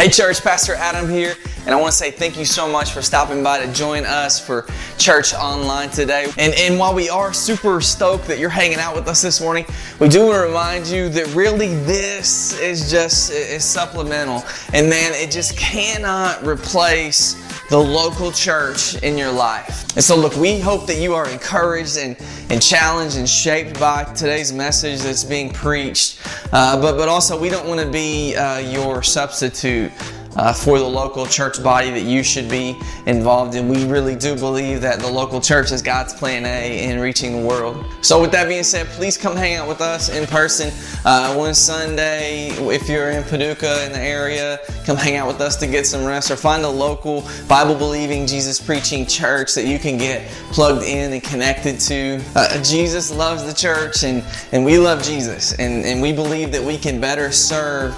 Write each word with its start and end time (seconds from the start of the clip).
Hey, 0.00 0.08
church, 0.08 0.40
Pastor 0.40 0.72
Adam 0.76 1.10
here, 1.10 1.34
and 1.66 1.74
I 1.74 1.78
want 1.78 1.92
to 1.92 1.96
say 1.98 2.10
thank 2.10 2.38
you 2.38 2.46
so 2.46 2.66
much 2.66 2.92
for 2.92 3.02
stopping 3.02 3.42
by 3.42 3.62
to 3.62 3.70
join 3.70 4.06
us 4.06 4.40
for 4.40 4.64
church 4.96 5.34
online 5.34 5.90
today. 5.90 6.32
And, 6.38 6.54
and 6.54 6.78
while 6.78 6.94
we 6.94 7.10
are 7.10 7.34
super 7.34 7.82
stoked 7.82 8.26
that 8.28 8.38
you're 8.38 8.48
hanging 8.48 8.78
out 8.78 8.94
with 8.94 9.06
us 9.08 9.20
this 9.20 9.42
morning, 9.42 9.66
we 9.98 10.08
do 10.08 10.24
want 10.24 10.36
to 10.36 10.40
remind 10.40 10.86
you 10.86 11.10
that 11.10 11.26
really 11.34 11.74
this 11.84 12.58
is 12.60 12.90
just 12.90 13.30
is 13.30 13.62
supplemental. 13.62 14.42
And 14.72 14.88
man, 14.88 15.12
it 15.12 15.30
just 15.30 15.58
cannot 15.58 16.46
replace 16.46 17.34
the 17.70 17.78
local 17.78 18.32
church 18.32 19.00
in 19.02 19.16
your 19.16 19.30
life. 19.30 19.84
And 19.94 20.04
so, 20.04 20.16
look, 20.16 20.34
we 20.36 20.58
hope 20.58 20.86
that 20.88 20.98
you 20.98 21.14
are 21.14 21.28
encouraged 21.28 21.98
and, 21.98 22.16
and 22.50 22.60
challenged 22.60 23.16
and 23.16 23.28
shaped 23.28 23.78
by 23.78 24.02
today's 24.02 24.52
message 24.52 25.00
that's 25.00 25.22
being 25.22 25.52
preached. 25.52 26.18
Uh, 26.52 26.80
but, 26.80 26.96
but 26.96 27.08
also, 27.08 27.40
we 27.40 27.48
don't 27.48 27.68
want 27.68 27.80
to 27.80 27.88
be 27.88 28.34
uh, 28.34 28.58
your 28.58 29.04
substitute 29.04 29.92
uh, 30.40 30.54
for 30.54 30.78
the 30.78 30.84
local 30.84 31.26
church 31.26 31.62
body 31.62 31.90
that 31.90 32.00
you 32.00 32.22
should 32.22 32.48
be 32.48 32.80
involved 33.04 33.54
in. 33.54 33.68
We 33.68 33.84
really 33.86 34.16
do 34.16 34.34
believe 34.34 34.80
that 34.80 34.98
the 34.98 35.06
local 35.06 35.38
church 35.38 35.70
is 35.70 35.82
God's 35.82 36.14
plan 36.14 36.46
A 36.46 36.88
in 36.88 36.98
reaching 36.98 37.32
the 37.32 37.46
world. 37.46 37.84
So, 38.00 38.22
with 38.22 38.32
that 38.32 38.48
being 38.48 38.62
said, 38.62 38.86
please 38.88 39.18
come 39.18 39.36
hang 39.36 39.56
out 39.56 39.68
with 39.68 39.82
us 39.82 40.08
in 40.08 40.26
person 40.26 40.72
uh, 41.04 41.34
one 41.34 41.52
Sunday. 41.52 42.48
If 42.52 42.88
you're 42.88 43.10
in 43.10 43.22
Paducah 43.24 43.84
in 43.84 43.92
the 43.92 44.00
area, 44.00 44.58
come 44.86 44.96
hang 44.96 45.16
out 45.16 45.28
with 45.28 45.42
us 45.42 45.56
to 45.56 45.66
get 45.66 45.86
some 45.86 46.06
rest 46.06 46.30
or 46.30 46.36
find 46.36 46.64
a 46.64 46.68
local 46.68 47.28
Bible 47.46 47.74
believing, 47.74 48.26
Jesus 48.26 48.58
preaching 48.58 49.06
church 49.06 49.54
that 49.54 49.66
you 49.66 49.78
can 49.78 49.98
get 49.98 50.26
plugged 50.52 50.84
in 50.84 51.12
and 51.12 51.22
connected 51.22 51.78
to. 51.80 52.22
Uh, 52.34 52.62
Jesus 52.62 53.14
loves 53.14 53.44
the 53.44 53.52
church 53.52 54.04
and, 54.04 54.24
and 54.52 54.64
we 54.64 54.78
love 54.78 55.02
Jesus, 55.02 55.52
and, 55.58 55.84
and 55.84 56.00
we 56.00 56.14
believe 56.14 56.50
that 56.52 56.62
we 56.62 56.78
can 56.78 56.98
better 56.98 57.30
serve 57.30 57.94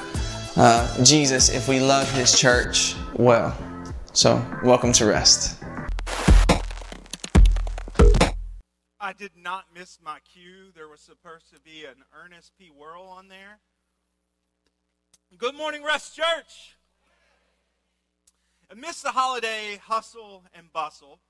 uh, 0.57 1.03
Jesus 1.03 1.49
if 1.49 1.69
we 1.69 1.81
love 1.81 2.11
His 2.13 2.39
church 2.39 2.95
well. 3.15 3.57
So, 4.13 4.45
welcome 4.63 4.93
to 4.95 5.07
rest. 5.07 5.63
I 9.01 9.13
did 9.13 9.33
not 9.37 9.65
miss 9.75 9.99
my 10.05 10.19
cue. 10.21 10.71
There 10.75 10.89
was 10.89 11.01
supposed 11.01 11.53
to 11.53 11.61
be 11.61 11.85
an 11.85 12.05
Ernest 12.25 12.53
P. 12.59 12.71
Worrell 12.71 13.07
on 13.07 13.29
there. 13.29 13.59
Good 15.37 15.55
morning, 15.55 15.83
Rest 15.83 16.15
Church. 16.15 16.77
Amidst 18.71 19.03
the 19.03 19.11
holiday 19.11 19.81
hustle 19.83 20.45
and 20.55 20.73
bustle, 20.73 21.21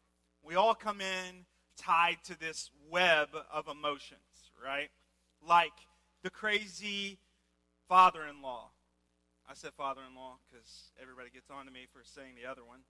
we 0.43 0.55
all 0.55 0.75
come 0.75 1.01
in 1.01 1.47
tied 1.77 2.19
to 2.25 2.39
this 2.39 2.71
web 2.91 3.29
of 3.53 3.69
emotions, 3.69 4.51
right? 4.63 4.91
Like 5.47 5.73
the 6.23 6.31
crazy 6.31 7.19
father 7.89 8.27
in 8.27 8.43
law 8.43 8.72
I 9.49 9.55
said 9.55 9.73
father 9.77 10.01
in 10.09 10.15
law 10.15 10.37
because 10.51 10.91
everybody 11.01 11.31
gets 11.31 11.51
on 11.51 11.67
to 11.67 11.73
me 11.73 11.87
for 11.93 12.01
saying 12.05 12.35
the 12.41 12.51
other 12.51 12.65
one. 12.65 12.81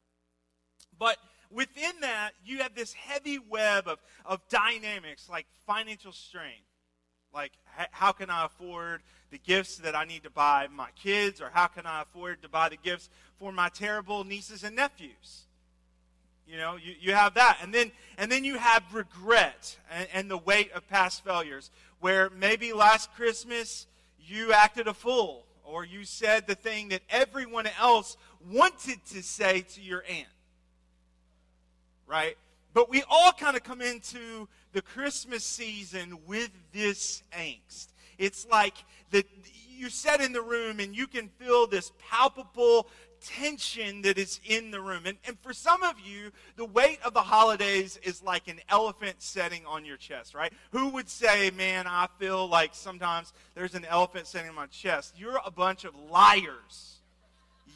But 0.98 1.16
within 1.50 1.92
that, 2.00 2.32
you 2.44 2.58
have 2.58 2.74
this 2.74 2.92
heavy 2.92 3.38
web 3.38 3.88
of, 3.88 3.98
of 4.24 4.40
dynamics 4.48 5.28
like 5.28 5.46
financial 5.66 6.12
strain. 6.12 6.62
Like, 7.34 7.52
how 7.92 8.12
can 8.12 8.28
I 8.28 8.44
afford 8.44 9.02
the 9.30 9.38
gifts 9.38 9.78
that 9.78 9.96
I 9.96 10.04
need 10.04 10.24
to 10.24 10.30
buy 10.30 10.68
my 10.70 10.88
kids? 11.02 11.40
Or 11.40 11.50
how 11.50 11.66
can 11.66 11.86
I 11.86 12.02
afford 12.02 12.42
to 12.42 12.48
buy 12.48 12.68
the 12.68 12.76
gifts 12.76 13.08
for 13.38 13.52
my 13.52 13.70
terrible 13.70 14.22
nieces 14.24 14.64
and 14.64 14.76
nephews? 14.76 15.46
You 16.46 16.58
know, 16.58 16.76
you, 16.76 16.94
you 17.00 17.14
have 17.14 17.34
that. 17.34 17.58
And 17.62 17.72
then, 17.72 17.90
and 18.18 18.30
then 18.30 18.44
you 18.44 18.58
have 18.58 18.82
regret 18.92 19.78
and, 19.90 20.08
and 20.12 20.30
the 20.30 20.36
weight 20.36 20.72
of 20.72 20.86
past 20.88 21.24
failures, 21.24 21.70
where 22.00 22.28
maybe 22.28 22.74
last 22.74 23.10
Christmas 23.14 23.86
you 24.18 24.52
acted 24.52 24.86
a 24.86 24.94
fool 24.94 25.46
or 25.64 25.84
you 25.84 26.04
said 26.04 26.46
the 26.46 26.54
thing 26.54 26.88
that 26.88 27.02
everyone 27.10 27.68
else 27.80 28.16
wanted 28.50 29.04
to 29.06 29.22
say 29.22 29.62
to 29.62 29.80
your 29.80 30.04
aunt. 30.08 30.28
Right? 32.06 32.36
But 32.74 32.90
we 32.90 33.02
all 33.08 33.32
kind 33.32 33.56
of 33.56 33.62
come 33.62 33.80
into 33.80 34.48
the 34.72 34.82
Christmas 34.82 35.44
season 35.44 36.18
with 36.26 36.50
this 36.72 37.22
angst. 37.32 37.88
It's 38.18 38.46
like 38.46 38.74
that 39.10 39.26
you 39.68 39.90
sit 39.90 40.20
in 40.20 40.32
the 40.32 40.42
room 40.42 40.80
and 40.80 40.94
you 40.94 41.06
can 41.06 41.28
feel 41.28 41.66
this 41.66 41.92
palpable 41.98 42.88
tension 43.24 44.02
that 44.02 44.18
is 44.18 44.40
in 44.44 44.70
the 44.70 44.80
room. 44.80 45.02
And, 45.06 45.18
and 45.26 45.38
for 45.40 45.52
some 45.52 45.82
of 45.82 45.94
you, 46.00 46.30
the 46.56 46.64
weight 46.64 46.98
of 47.04 47.14
the 47.14 47.22
holidays 47.22 47.98
is 48.02 48.22
like 48.22 48.48
an 48.48 48.60
elephant 48.68 49.16
setting 49.18 49.64
on 49.66 49.84
your 49.84 49.96
chest, 49.96 50.34
right? 50.34 50.52
Who 50.70 50.88
would 50.90 51.08
say, 51.08 51.50
man, 51.50 51.86
I 51.86 52.08
feel 52.18 52.48
like 52.48 52.74
sometimes 52.74 53.32
there's 53.54 53.74
an 53.74 53.84
elephant 53.84 54.26
sitting 54.26 54.48
on 54.48 54.54
my 54.54 54.66
chest? 54.66 55.14
You're 55.16 55.40
a 55.44 55.50
bunch 55.50 55.84
of 55.84 55.94
liars. 56.10 56.96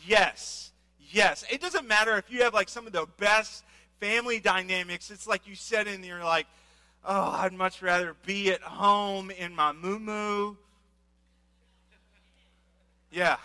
Yes. 0.06 0.72
Yes. 1.10 1.44
It 1.50 1.60
doesn't 1.60 1.86
matter 1.86 2.16
if 2.16 2.30
you 2.30 2.42
have 2.42 2.54
like 2.54 2.68
some 2.68 2.86
of 2.86 2.92
the 2.92 3.06
best 3.18 3.64
family 4.00 4.40
dynamics. 4.40 5.10
It's 5.10 5.26
like 5.26 5.46
you 5.46 5.54
sit 5.54 5.86
in 5.86 6.02
there 6.02 6.22
like, 6.22 6.46
oh, 7.04 7.30
I'd 7.30 7.52
much 7.52 7.82
rather 7.82 8.14
be 8.26 8.50
at 8.50 8.62
home 8.62 9.30
in 9.30 9.54
my 9.54 9.72
moo 9.72 10.56
Yeah 13.10 13.36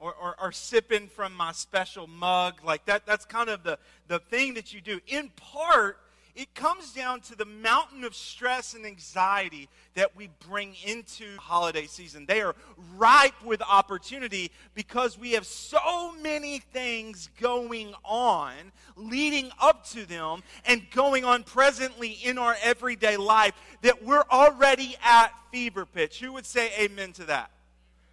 or, 0.00 0.14
or, 0.14 0.34
or, 0.40 0.50
sipping 0.50 1.06
from 1.08 1.34
my 1.34 1.52
special 1.52 2.06
mug. 2.06 2.54
Like 2.64 2.86
that, 2.86 3.04
that's 3.06 3.26
kind 3.26 3.50
of 3.50 3.62
the, 3.62 3.78
the 4.08 4.18
thing 4.18 4.54
that 4.54 4.72
you 4.72 4.80
do. 4.80 4.98
In 5.06 5.30
part, 5.36 5.98
it 6.34 6.54
comes 6.54 6.92
down 6.92 7.20
to 7.22 7.36
the 7.36 7.44
mountain 7.44 8.04
of 8.04 8.14
stress 8.14 8.74
and 8.74 8.86
anxiety 8.86 9.68
that 9.94 10.16
we 10.16 10.30
bring 10.48 10.74
into 10.86 11.36
holiday 11.38 11.86
season. 11.86 12.24
They 12.24 12.40
are 12.40 12.54
ripe 12.96 13.44
with 13.44 13.60
opportunity 13.62 14.50
because 14.74 15.18
we 15.18 15.32
have 15.32 15.44
so 15.44 16.12
many 16.22 16.60
things 16.60 17.28
going 17.40 17.94
on 18.04 18.54
leading 18.96 19.50
up 19.60 19.86
to 19.90 20.06
them 20.06 20.42
and 20.64 20.82
going 20.92 21.24
on 21.24 21.42
presently 21.42 22.12
in 22.24 22.38
our 22.38 22.56
everyday 22.62 23.16
life 23.16 23.54
that 23.82 24.02
we're 24.04 24.24
already 24.30 24.96
at 25.04 25.32
fever 25.50 25.84
pitch. 25.84 26.20
Who 26.20 26.32
would 26.32 26.46
say 26.46 26.70
amen 26.78 27.12
to 27.14 27.24
that? 27.24 27.50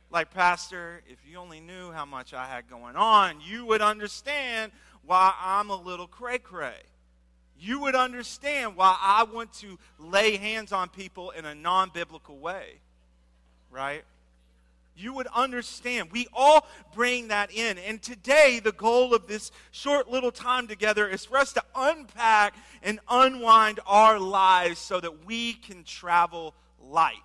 Like, 0.10 0.32
Pastor, 0.34 1.02
if 1.10 1.18
you 1.30 1.38
only 1.38 1.60
knew 1.60 1.92
how 1.92 2.06
much 2.06 2.34
I 2.34 2.48
had 2.48 2.70
going 2.70 2.96
on, 2.96 3.42
you 3.42 3.66
would 3.66 3.82
understand 3.82 4.72
why 5.06 5.34
I'm 5.40 5.70
a 5.70 5.76
little 5.76 6.08
cray 6.08 6.38
cray. 6.38 6.80
You 7.60 7.82
would 7.82 7.96
understand 7.96 8.76
why 8.76 8.96
I 9.00 9.24
want 9.24 9.52
to 9.54 9.78
lay 10.00 10.38
hands 10.38 10.72
on 10.72 10.90
people 10.90 11.32
in 11.32 11.46
a 11.46 11.56
non 11.56 11.90
biblical 11.94 12.38
way, 12.38 12.80
right? 13.70 14.04
You 14.96 15.14
would 15.14 15.28
understand. 15.28 16.10
We 16.12 16.28
all 16.34 16.66
bring 16.96 17.28
that 17.28 17.52
in. 17.52 17.78
And 17.78 18.02
today, 18.02 18.60
the 18.64 18.72
goal 18.72 19.14
of 19.14 19.28
this 19.28 19.52
short 19.72 20.10
little 20.10 20.32
time 20.32 20.68
together 20.68 21.08
is 21.08 21.26
for 21.26 21.38
us 21.38 21.54
to 21.54 21.64
unpack 21.76 22.56
and 22.82 23.00
unwind 23.10 23.80
our 23.86 24.20
lives 24.20 24.80
so 24.80 25.00
that 25.00 25.26
we 25.26 25.54
can 25.54 25.84
travel 25.84 26.56
light. 26.82 27.18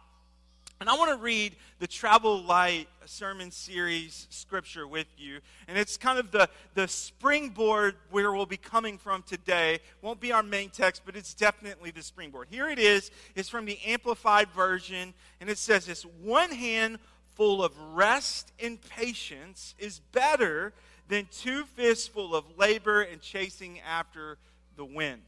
And 0.83 0.91
I 0.91 0.97
want 0.97 1.11
to 1.11 1.17
read 1.17 1.55
the 1.79 1.87
Travel 1.87 2.43
Light 2.43 2.89
sermon 3.05 3.53
series 3.53 4.27
scripture 4.31 4.85
with 4.89 5.07
you. 5.17 5.39
And 5.69 5.79
it's 5.79 5.97
kind 5.97 6.19
of 6.19 6.33
the, 6.33 6.49
the 6.75 6.89
springboard 6.89 7.95
where 8.11 8.33
we'll 8.33 8.47
be 8.47 8.57
coming 8.57 8.99
from 8.99 9.23
today. 9.23 9.79
Won't 10.01 10.19
be 10.19 10.33
our 10.33 10.43
main 10.43 10.71
text, 10.71 11.03
but 11.07 11.15
it's 11.15 11.35
definitely 11.35 11.93
the 11.93 12.03
springboard. 12.03 12.49
Here 12.51 12.69
it 12.69 12.81
is. 12.81 13.13
It's 13.37 13.49
from 13.49 13.65
the 13.65 13.79
Amplified 13.87 14.49
Version. 14.51 15.15
And 15.41 15.49
it 15.49 15.59
says 15.59 15.87
this 15.87 16.03
One 16.03 16.51
hand 16.51 16.99
full 17.37 17.63
of 17.63 17.79
rest 17.95 18.51
and 18.61 18.81
patience 18.83 19.77
is 19.79 20.01
better 20.11 20.73
than 21.07 21.29
two 21.31 21.63
fists 21.63 22.09
full 22.09 22.35
of 22.35 22.59
labor 22.59 23.03
and 23.03 23.23
chasing 23.23 23.79
after 23.89 24.37
the 24.75 24.85
wind. 24.85 25.23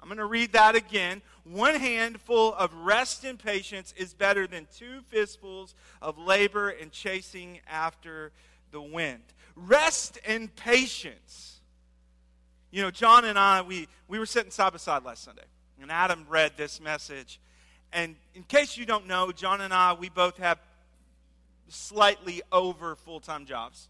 I'm 0.00 0.08
going 0.08 0.18
to 0.18 0.26
read 0.26 0.52
that 0.52 0.74
again. 0.74 1.22
One 1.44 1.74
handful 1.74 2.54
of 2.54 2.72
rest 2.74 3.24
and 3.24 3.38
patience 3.38 3.94
is 3.96 4.14
better 4.14 4.46
than 4.46 4.66
two 4.76 5.00
fistfuls 5.08 5.74
of 6.00 6.18
labor 6.18 6.68
and 6.68 6.92
chasing 6.92 7.60
after 7.68 8.32
the 8.70 8.80
wind. 8.80 9.22
Rest 9.56 10.18
and 10.26 10.54
patience. 10.54 11.60
You 12.70 12.82
know, 12.82 12.90
John 12.90 13.24
and 13.24 13.38
I, 13.38 13.62
we, 13.62 13.88
we 14.08 14.18
were 14.18 14.26
sitting 14.26 14.50
side 14.50 14.72
by 14.72 14.78
side 14.78 15.04
last 15.04 15.24
Sunday, 15.24 15.44
and 15.80 15.90
Adam 15.90 16.26
read 16.28 16.52
this 16.56 16.80
message. 16.80 17.40
And 17.92 18.16
in 18.34 18.42
case 18.42 18.76
you 18.76 18.84
don't 18.84 19.06
know, 19.06 19.32
John 19.32 19.62
and 19.62 19.72
I, 19.72 19.94
we 19.94 20.10
both 20.10 20.36
have 20.36 20.58
slightly 21.68 22.42
over 22.52 22.94
full 22.94 23.20
time 23.20 23.46
jobs. 23.46 23.88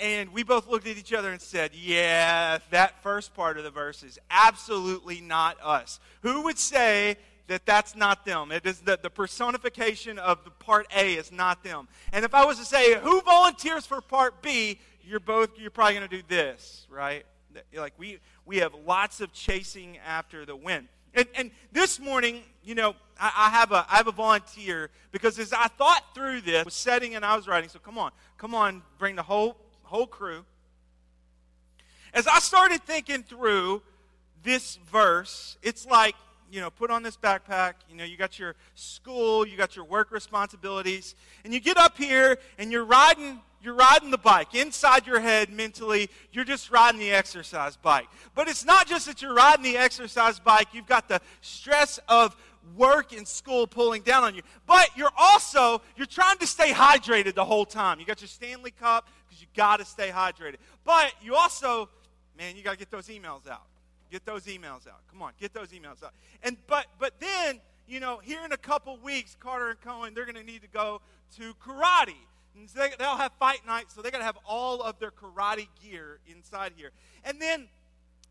And 0.00 0.32
we 0.32 0.42
both 0.42 0.66
looked 0.66 0.88
at 0.88 0.96
each 0.96 1.12
other 1.12 1.30
and 1.30 1.40
said, 1.40 1.70
Yeah, 1.74 2.58
that 2.70 3.02
first 3.02 3.34
part 3.34 3.58
of 3.58 3.64
the 3.64 3.70
verse 3.70 4.02
is 4.02 4.18
absolutely 4.30 5.20
not 5.20 5.56
us. 5.62 6.00
Who 6.22 6.42
would 6.42 6.58
say 6.58 7.16
that 7.46 7.64
that's 7.64 7.94
not 7.94 8.24
them? 8.24 8.50
It 8.50 8.66
is 8.66 8.80
the, 8.80 8.98
the 9.00 9.10
personification 9.10 10.18
of 10.18 10.42
the 10.44 10.50
part 10.50 10.86
A 10.96 11.14
is 11.14 11.30
not 11.30 11.62
them. 11.62 11.88
And 12.12 12.24
if 12.24 12.34
I 12.34 12.44
was 12.44 12.58
to 12.58 12.64
say, 12.64 12.98
Who 12.98 13.20
volunteers 13.20 13.86
for 13.86 14.00
part 14.00 14.42
B? 14.42 14.80
You're 15.06 15.20
both, 15.20 15.50
you're 15.58 15.70
probably 15.70 15.94
going 15.94 16.08
to 16.08 16.16
do 16.16 16.22
this, 16.28 16.86
right? 16.90 17.24
Like 17.72 17.92
we, 17.96 18.18
we 18.46 18.56
have 18.58 18.74
lots 18.86 19.20
of 19.20 19.32
chasing 19.32 19.98
after 19.98 20.44
the 20.44 20.56
wind. 20.56 20.88
And, 21.14 21.26
and 21.36 21.50
this 21.70 22.00
morning, 22.00 22.42
you 22.64 22.74
know, 22.74 22.96
I, 23.20 23.32
I, 23.36 23.50
have 23.50 23.70
a, 23.70 23.86
I 23.88 23.98
have 23.98 24.08
a 24.08 24.12
volunteer 24.12 24.90
because 25.12 25.38
as 25.38 25.52
I 25.52 25.68
thought 25.68 26.02
through 26.14 26.40
this, 26.40 26.64
was 26.64 26.74
setting 26.74 27.14
and 27.14 27.24
I 27.24 27.36
was 27.36 27.46
writing, 27.46 27.68
so 27.68 27.78
come 27.78 27.98
on, 27.98 28.10
come 28.38 28.54
on, 28.54 28.82
bring 28.98 29.14
the 29.14 29.22
hope 29.22 29.60
whole 29.84 30.06
crew. 30.06 30.44
As 32.12 32.26
I 32.26 32.38
started 32.38 32.82
thinking 32.82 33.22
through 33.22 33.82
this 34.42 34.76
verse, 34.90 35.56
it's 35.62 35.86
like, 35.86 36.14
you 36.50 36.60
know, 36.60 36.70
put 36.70 36.90
on 36.90 37.02
this 37.02 37.16
backpack, 37.16 37.74
you 37.90 37.96
know, 37.96 38.04
you 38.04 38.16
got 38.16 38.38
your 38.38 38.54
school, 38.74 39.46
you 39.46 39.56
got 39.56 39.74
your 39.74 39.84
work 39.84 40.12
responsibilities, 40.12 41.14
and 41.44 41.52
you 41.52 41.58
get 41.58 41.76
up 41.76 41.96
here 41.96 42.38
and 42.58 42.70
you're 42.70 42.84
riding 42.84 43.40
you're 43.64 43.74
riding 43.74 44.10
the 44.10 44.18
bike. 44.18 44.54
Inside 44.54 45.06
your 45.06 45.20
head, 45.20 45.48
mentally, 45.48 46.10
you're 46.32 46.44
just 46.44 46.70
riding 46.70 47.00
the 47.00 47.10
exercise 47.10 47.76
bike. 47.76 48.08
But 48.34 48.46
it's 48.46 48.64
not 48.64 48.86
just 48.86 49.06
that 49.06 49.22
you're 49.22 49.34
riding 49.34 49.64
the 49.64 49.78
exercise 49.78 50.38
bike, 50.38 50.68
you've 50.72 50.86
got 50.86 51.08
the 51.08 51.20
stress 51.40 51.98
of 52.08 52.36
work 52.76 53.12
and 53.12 53.26
school 53.26 53.66
pulling 53.66 54.02
down 54.02 54.24
on 54.24 54.34
you. 54.34 54.42
But 54.66 54.90
you're 54.96 55.12
also, 55.16 55.80
you're 55.96 56.06
trying 56.06 56.38
to 56.38 56.46
stay 56.46 56.72
hydrated 56.72 57.34
the 57.34 57.44
whole 57.44 57.64
time. 57.64 58.00
You 58.00 58.06
got 58.06 58.20
your 58.20 58.28
Stanley 58.28 58.70
Cup 58.70 59.08
got 59.56 59.78
to 59.78 59.84
stay 59.84 60.10
hydrated. 60.10 60.56
But 60.84 61.12
you 61.22 61.34
also, 61.34 61.88
man, 62.36 62.56
you 62.56 62.62
got 62.62 62.72
to 62.72 62.78
get 62.78 62.90
those 62.90 63.08
emails 63.08 63.48
out. 63.48 63.66
Get 64.10 64.24
those 64.24 64.44
emails 64.44 64.86
out. 64.86 65.00
Come 65.10 65.22
on, 65.22 65.32
get 65.40 65.52
those 65.54 65.68
emails 65.68 66.02
out. 66.04 66.12
And 66.42 66.56
but 66.66 66.86
but 66.98 67.18
then, 67.18 67.60
you 67.88 68.00
know, 68.00 68.18
here 68.18 68.44
in 68.44 68.52
a 68.52 68.56
couple 68.56 68.96
weeks, 68.98 69.36
Carter 69.40 69.70
and 69.70 69.80
Cohen, 69.80 70.14
they're 70.14 70.26
going 70.26 70.36
to 70.36 70.44
need 70.44 70.62
to 70.62 70.68
go 70.68 71.00
to 71.36 71.54
karate. 71.54 72.14
And 72.56 72.70
so 72.70 72.78
they, 72.78 72.90
they'll 72.98 73.16
have 73.16 73.32
fight 73.40 73.66
night, 73.66 73.86
so 73.88 74.02
they 74.02 74.12
got 74.12 74.18
to 74.18 74.24
have 74.24 74.38
all 74.46 74.80
of 74.82 75.00
their 75.00 75.10
karate 75.10 75.66
gear 75.82 76.20
inside 76.28 76.72
here. 76.76 76.90
And 77.24 77.40
then, 77.40 77.66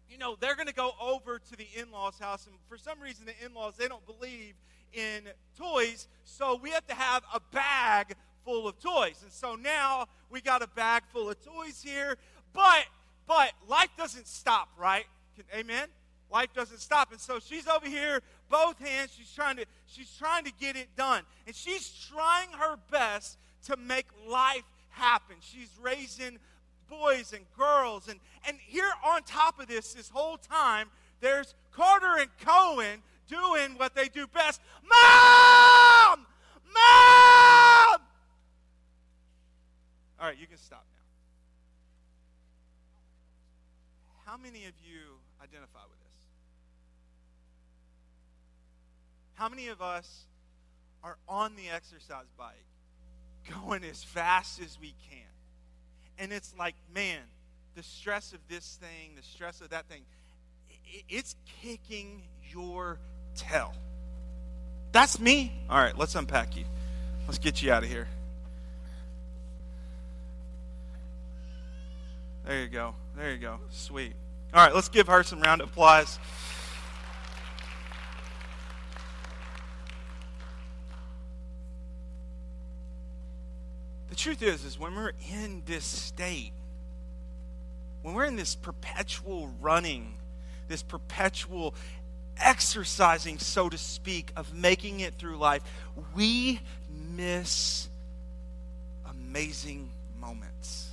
you 0.10 0.18
know, 0.18 0.38
they're 0.40 0.56
going 0.56 0.68
to 0.68 0.74
go 0.74 0.92
over 1.02 1.40
to 1.40 1.56
the 1.58 1.68
in-laws' 1.75 2.20
house, 2.20 2.48
and 2.48 2.56
for 2.70 2.78
some 2.78 3.02
reason, 3.02 3.25
the 3.25 3.46
in-laws 3.46 3.75
they 3.75 3.90
don't 3.90 4.06
believe 4.06 4.54
in 4.94 5.24
toys, 5.58 6.08
so 6.24 6.58
we 6.62 6.70
have 6.70 6.86
to 6.88 6.94
have 6.94 7.24
a 7.34 7.42
bag 7.52 8.16
full 8.44 8.68
of 8.68 8.80
toys. 8.80 9.19
And 9.24 9.31
so 9.31 9.56
now 9.56 10.07
we 10.30 10.42
got 10.42 10.62
a 10.62 10.68
bag 10.68 11.04
full 11.12 11.30
of 11.30 11.44
toys 11.44 11.81
here, 11.84 12.18
but 12.54 12.86
but 13.25 13.54
life 13.68 13.90
doesn't 13.98 14.28
stop, 14.28 14.69
right? 14.78 15.06
Amen. 15.56 15.88
Life 16.31 16.50
doesn't 16.54 16.80
stop, 16.80 17.12
and 17.12 17.22
so 17.22 17.40
she's 17.40 17.68
over 17.68 17.88
here, 17.88 18.22
both 18.50 18.80
hands. 18.80 19.12
She's 19.16 19.31
trying 19.31 19.57
to 19.57 19.66
she's 19.86 20.12
trying 20.18 20.45
to 20.45 20.51
get 20.60 20.75
it 20.75 20.90
done, 20.98 21.24
and 21.45 21.56
she's 21.56 21.90
trying 22.12 22.50
her 22.54 22.78
best 22.92 23.38
to 23.68 23.78
make 23.78 24.07
life 24.28 24.63
happen. 24.89 25.36
She's 25.42 25.69
raising 25.81 26.39
boys 26.89 27.34
and 27.34 27.46
girls. 27.57 28.07
And, 28.07 28.19
and 28.48 28.57
here 28.66 28.92
on 29.06 29.24
top 29.24 29.60
of 29.60 29.68
this, 29.68 29.94
this 29.94 30.10
whole 30.10 30.38
time, 30.38 30.89
there's 31.22 31.54
Carter 31.72 32.18
and 32.19 32.30
Cohen 32.46 33.01
doing 33.28 33.78
what 33.78 33.96
they 33.96 34.07
do 34.10 34.28
best 34.28 34.62
Mom! 34.84 36.25
Mom! 36.74 38.01
All 40.19 40.28
right, 40.30 40.38
you 40.38 40.42
can 40.53 40.61
stop 40.61 40.85
now. 40.94 41.00
How 44.31 44.38
many 44.38 44.65
of 44.65 44.73
you 44.85 45.17
identify 45.41 45.79
with 45.89 46.00
this? 46.00 46.13
How 49.33 49.50
many 49.50 49.67
of 49.69 49.81
us 49.81 50.25
are 51.03 51.17
on 51.27 51.55
the 51.55 51.69
exercise 51.73 52.27
bike 52.38 52.65
going 53.50 53.83
as 53.83 54.03
fast 54.03 54.61
as 54.61 54.77
we 54.79 54.94
can. 55.09 55.27
And 56.17 56.31
it's 56.31 56.53
like, 56.57 56.75
man, 56.94 57.19
the 57.75 57.83
stress 57.83 58.33
of 58.33 58.39
this 58.47 58.79
thing, 58.79 59.15
the 59.15 59.23
stress 59.23 59.59
of 59.61 59.69
that 59.69 59.88
thing, 59.88 60.03
it's 61.09 61.35
kicking 61.61 62.23
your 62.51 63.00
tail. 63.35 63.73
That's 64.91 65.19
me. 65.19 65.51
All 65.69 65.77
right, 65.77 65.97
let's 65.97 66.15
unpack 66.15 66.55
you. 66.55 66.65
Let's 67.25 67.39
get 67.39 67.61
you 67.61 67.71
out 67.71 67.83
of 67.83 67.89
here. 67.89 68.07
There 72.45 72.62
you 72.62 72.68
go. 72.68 72.95
There 73.16 73.31
you 73.31 73.38
go. 73.38 73.60
Sweet. 73.69 74.13
All 74.54 74.63
right, 74.63 74.75
let's 74.75 74.90
give 74.90 75.07
her 75.07 75.24
some 75.24 75.42
round 75.42 75.62
of 75.62 75.69
applause. 75.69 76.19
The 84.10 84.16
truth 84.16 84.44
is, 84.44 84.63
is 84.66 84.78
when 84.78 84.94
we're 84.94 85.13
in 85.31 85.63
this 85.66 85.86
state, 85.86 86.51
when 88.01 88.13
we're 88.13 88.25
in 88.25 88.36
this 88.36 88.56
perpetual 88.56 89.50
running, 89.62 90.16
this 90.68 90.84
perpetual 90.84 91.74
exercising, 92.38 93.39
so 93.39 93.69
to 93.69 93.78
speak, 93.78 94.31
of 94.36 94.54
making 94.54 95.00
it 95.00 95.16
through 95.16 95.38
life, 95.38 95.63
we 96.13 96.60
miss 96.89 97.89
amazing 99.10 99.89
moments 100.19 100.93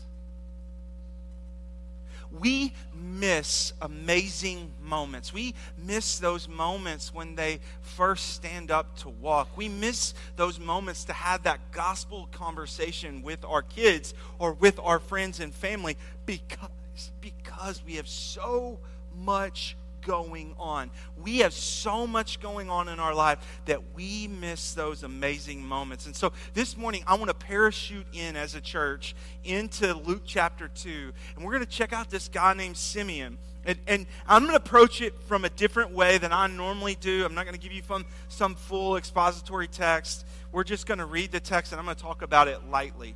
we 2.39 2.73
miss 2.95 3.73
amazing 3.81 4.71
moments. 4.83 5.33
We 5.33 5.55
miss 5.77 6.19
those 6.19 6.49
moments 6.49 7.13
when 7.13 7.35
they 7.35 7.61
first 7.83 8.35
stand 8.35 8.71
up 8.71 8.97
to 8.99 9.09
walk. 9.09 9.57
We 9.57 9.69
miss 9.69 10.15
those 10.37 10.59
moments 10.61 11.05
to 11.05 11.13
have 11.13 11.43
that 11.43 11.73
gospel 11.73 12.29
conversation 12.33 13.23
with 13.23 13.45
our 13.45 13.63
kids 13.63 14.15
or 14.39 14.53
with 14.53 14.79
our 14.79 14.99
friends 15.01 15.41
and 15.41 15.53
family 15.53 15.97
because, 16.27 17.11
because 17.21 17.83
we 17.85 17.95
have 17.97 18.09
so 18.09 18.79
much 19.17 19.77
going 20.03 20.55
on. 20.59 20.91
We 21.23 21.39
have 21.39 21.53
so 21.53 22.07
much 22.07 22.41
going 22.41 22.71
on 22.71 22.89
in 22.89 22.99
our 22.99 23.15
life 23.15 23.39
that 23.67 23.95
we 23.95 24.29
miss 24.29 24.75
those 24.75 25.03
amazing 25.03 25.65
moments. 25.65 26.07
And 26.07 26.15
so 26.15 26.33
this 26.55 26.77
morning, 26.77 27.03
I 27.07 27.15
want 27.15 27.29
to 27.29 27.35
parachute 27.35 28.07
in 28.13 28.37
as 28.37 28.55
a 28.55 28.61
church 28.61 29.15
into 29.45 29.95
Luke 29.95 30.23
chapter 30.25 30.69
2. 30.69 31.13
And 31.37 31.45
we're 31.45 31.53
going 31.53 31.65
to 31.65 31.71
check 31.71 31.93
out 31.93 32.11
this 32.11 32.29
guy 32.29 32.55
named 32.55 32.77
Simeon. 32.77 33.39
And, 33.65 33.79
and, 33.87 34.07
I'm 34.27 34.43
going 34.43 34.53
to 34.53 34.57
approach 34.57 35.03
it 35.03 35.13
from 35.29 35.45
a 35.45 35.51
different 35.51 35.91
way 35.91 36.17
than 36.17 36.33
I 36.33 36.47
normally 36.47 36.95
do. 36.95 37.27
I'm 37.27 37.35
not 37.35 37.45
going 37.45 37.55
to 37.55 37.61
give 37.61 37.73
you 37.73 37.83
some, 37.87 38.07
some 38.29 38.55
full 38.55 38.97
expository 38.97 39.69
text. 39.69 40.25
We're 40.51 40.65
just 40.65 40.87
going 40.87 40.99
to 40.99 41.05
read 41.05 41.31
the 41.31 41.41
text 41.41 41.73
and 41.73 41.79
I'm 41.79 41.85
going 41.85 41.97
to 41.97 42.03
talk 42.03 42.23
about 42.23 42.49
it 42.49 42.71
lightly. 42.71 43.15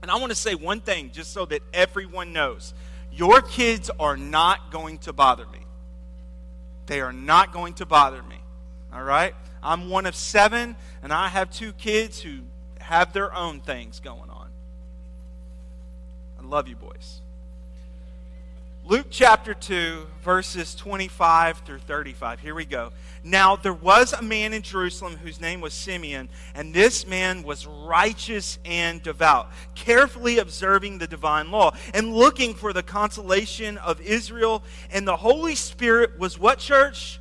And 0.00 0.12
I 0.12 0.16
want 0.16 0.30
to 0.30 0.36
say 0.36 0.54
one 0.54 0.80
thing 0.80 1.10
just 1.12 1.32
so 1.32 1.44
that 1.46 1.62
everyone 1.72 2.32
knows 2.32 2.72
your 3.16 3.42
kids 3.42 3.90
are 3.98 4.16
not 4.16 4.70
going 4.70 4.98
to 4.98 5.12
bother 5.12 5.46
me. 5.46 5.63
They 6.86 7.00
are 7.00 7.12
not 7.12 7.52
going 7.52 7.74
to 7.74 7.86
bother 7.86 8.22
me. 8.22 8.36
All 8.92 9.02
right? 9.02 9.34
I'm 9.62 9.88
one 9.88 10.06
of 10.06 10.14
seven, 10.14 10.76
and 11.02 11.12
I 11.12 11.28
have 11.28 11.50
two 11.50 11.72
kids 11.72 12.20
who 12.20 12.40
have 12.80 13.12
their 13.12 13.34
own 13.34 13.60
things 13.60 14.00
going 14.00 14.30
on. 14.30 14.48
I 16.38 16.44
love 16.44 16.68
you, 16.68 16.76
boys. 16.76 17.20
Luke 18.86 19.06
chapter 19.08 19.54
2, 19.54 20.06
verses 20.22 20.74
25 20.74 21.60
through 21.60 21.78
35. 21.78 22.40
Here 22.40 22.54
we 22.54 22.66
go. 22.66 22.92
Now, 23.26 23.56
there 23.56 23.72
was 23.72 24.12
a 24.12 24.20
man 24.20 24.52
in 24.52 24.60
Jerusalem 24.60 25.16
whose 25.16 25.40
name 25.40 25.62
was 25.62 25.72
Simeon, 25.72 26.28
and 26.54 26.74
this 26.74 27.06
man 27.06 27.42
was 27.42 27.66
righteous 27.66 28.58
and 28.66 29.02
devout, 29.02 29.50
carefully 29.74 30.38
observing 30.38 30.98
the 30.98 31.06
divine 31.06 31.50
law 31.50 31.74
and 31.94 32.14
looking 32.14 32.54
for 32.54 32.74
the 32.74 32.82
consolation 32.82 33.78
of 33.78 33.98
Israel. 34.02 34.62
And 34.92 35.08
the 35.08 35.16
Holy 35.16 35.54
Spirit 35.54 36.18
was 36.18 36.38
what, 36.38 36.58
church? 36.58 37.18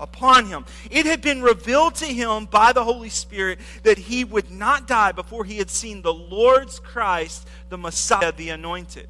Upon 0.00 0.46
him. 0.46 0.64
It 0.90 1.06
had 1.06 1.22
been 1.22 1.42
revealed 1.42 1.94
to 1.96 2.06
him 2.06 2.46
by 2.46 2.72
the 2.72 2.84
Holy 2.84 3.08
Spirit 3.08 3.60
that 3.84 3.98
he 3.98 4.24
would 4.24 4.50
not 4.50 4.88
die 4.88 5.12
before 5.12 5.44
he 5.44 5.58
had 5.58 5.70
seen 5.70 6.02
the 6.02 6.14
Lord's 6.14 6.80
Christ, 6.80 7.48
the 7.68 7.78
Messiah, 7.78 8.32
the 8.32 8.50
anointed 8.50 9.08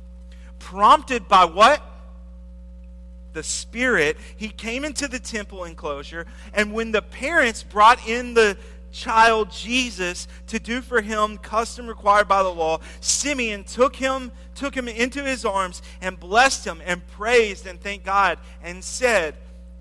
prompted 0.58 1.28
by 1.28 1.44
what? 1.44 1.82
The 3.32 3.42
Spirit, 3.42 4.16
he 4.37 4.49
came 4.49 4.85
into 4.85 5.06
the 5.06 5.18
temple 5.18 5.64
enclosure, 5.64 6.26
and 6.52 6.73
when 6.73 6.92
the 6.92 7.02
parents 7.02 7.62
brought 7.62 8.06
in 8.08 8.35
the 8.35 8.56
child 8.90 9.50
Jesus 9.50 10.26
to 10.47 10.58
do 10.58 10.80
for 10.80 11.02
him 11.02 11.37
custom 11.37 11.87
required 11.87 12.26
by 12.26 12.42
the 12.42 12.49
law, 12.49 12.80
Simeon 13.00 13.64
took 13.64 13.97
him 13.97 14.32
took 14.54 14.75
him 14.75 14.88
into 14.88 15.23
his 15.23 15.44
arms 15.44 15.82
and 16.00 16.18
blessed 16.18 16.64
him 16.64 16.80
and 16.85 17.06
praised 17.08 17.66
and 17.66 17.80
thanked 17.80 18.06
God 18.06 18.38
and 18.62 18.82
said, 18.82 19.37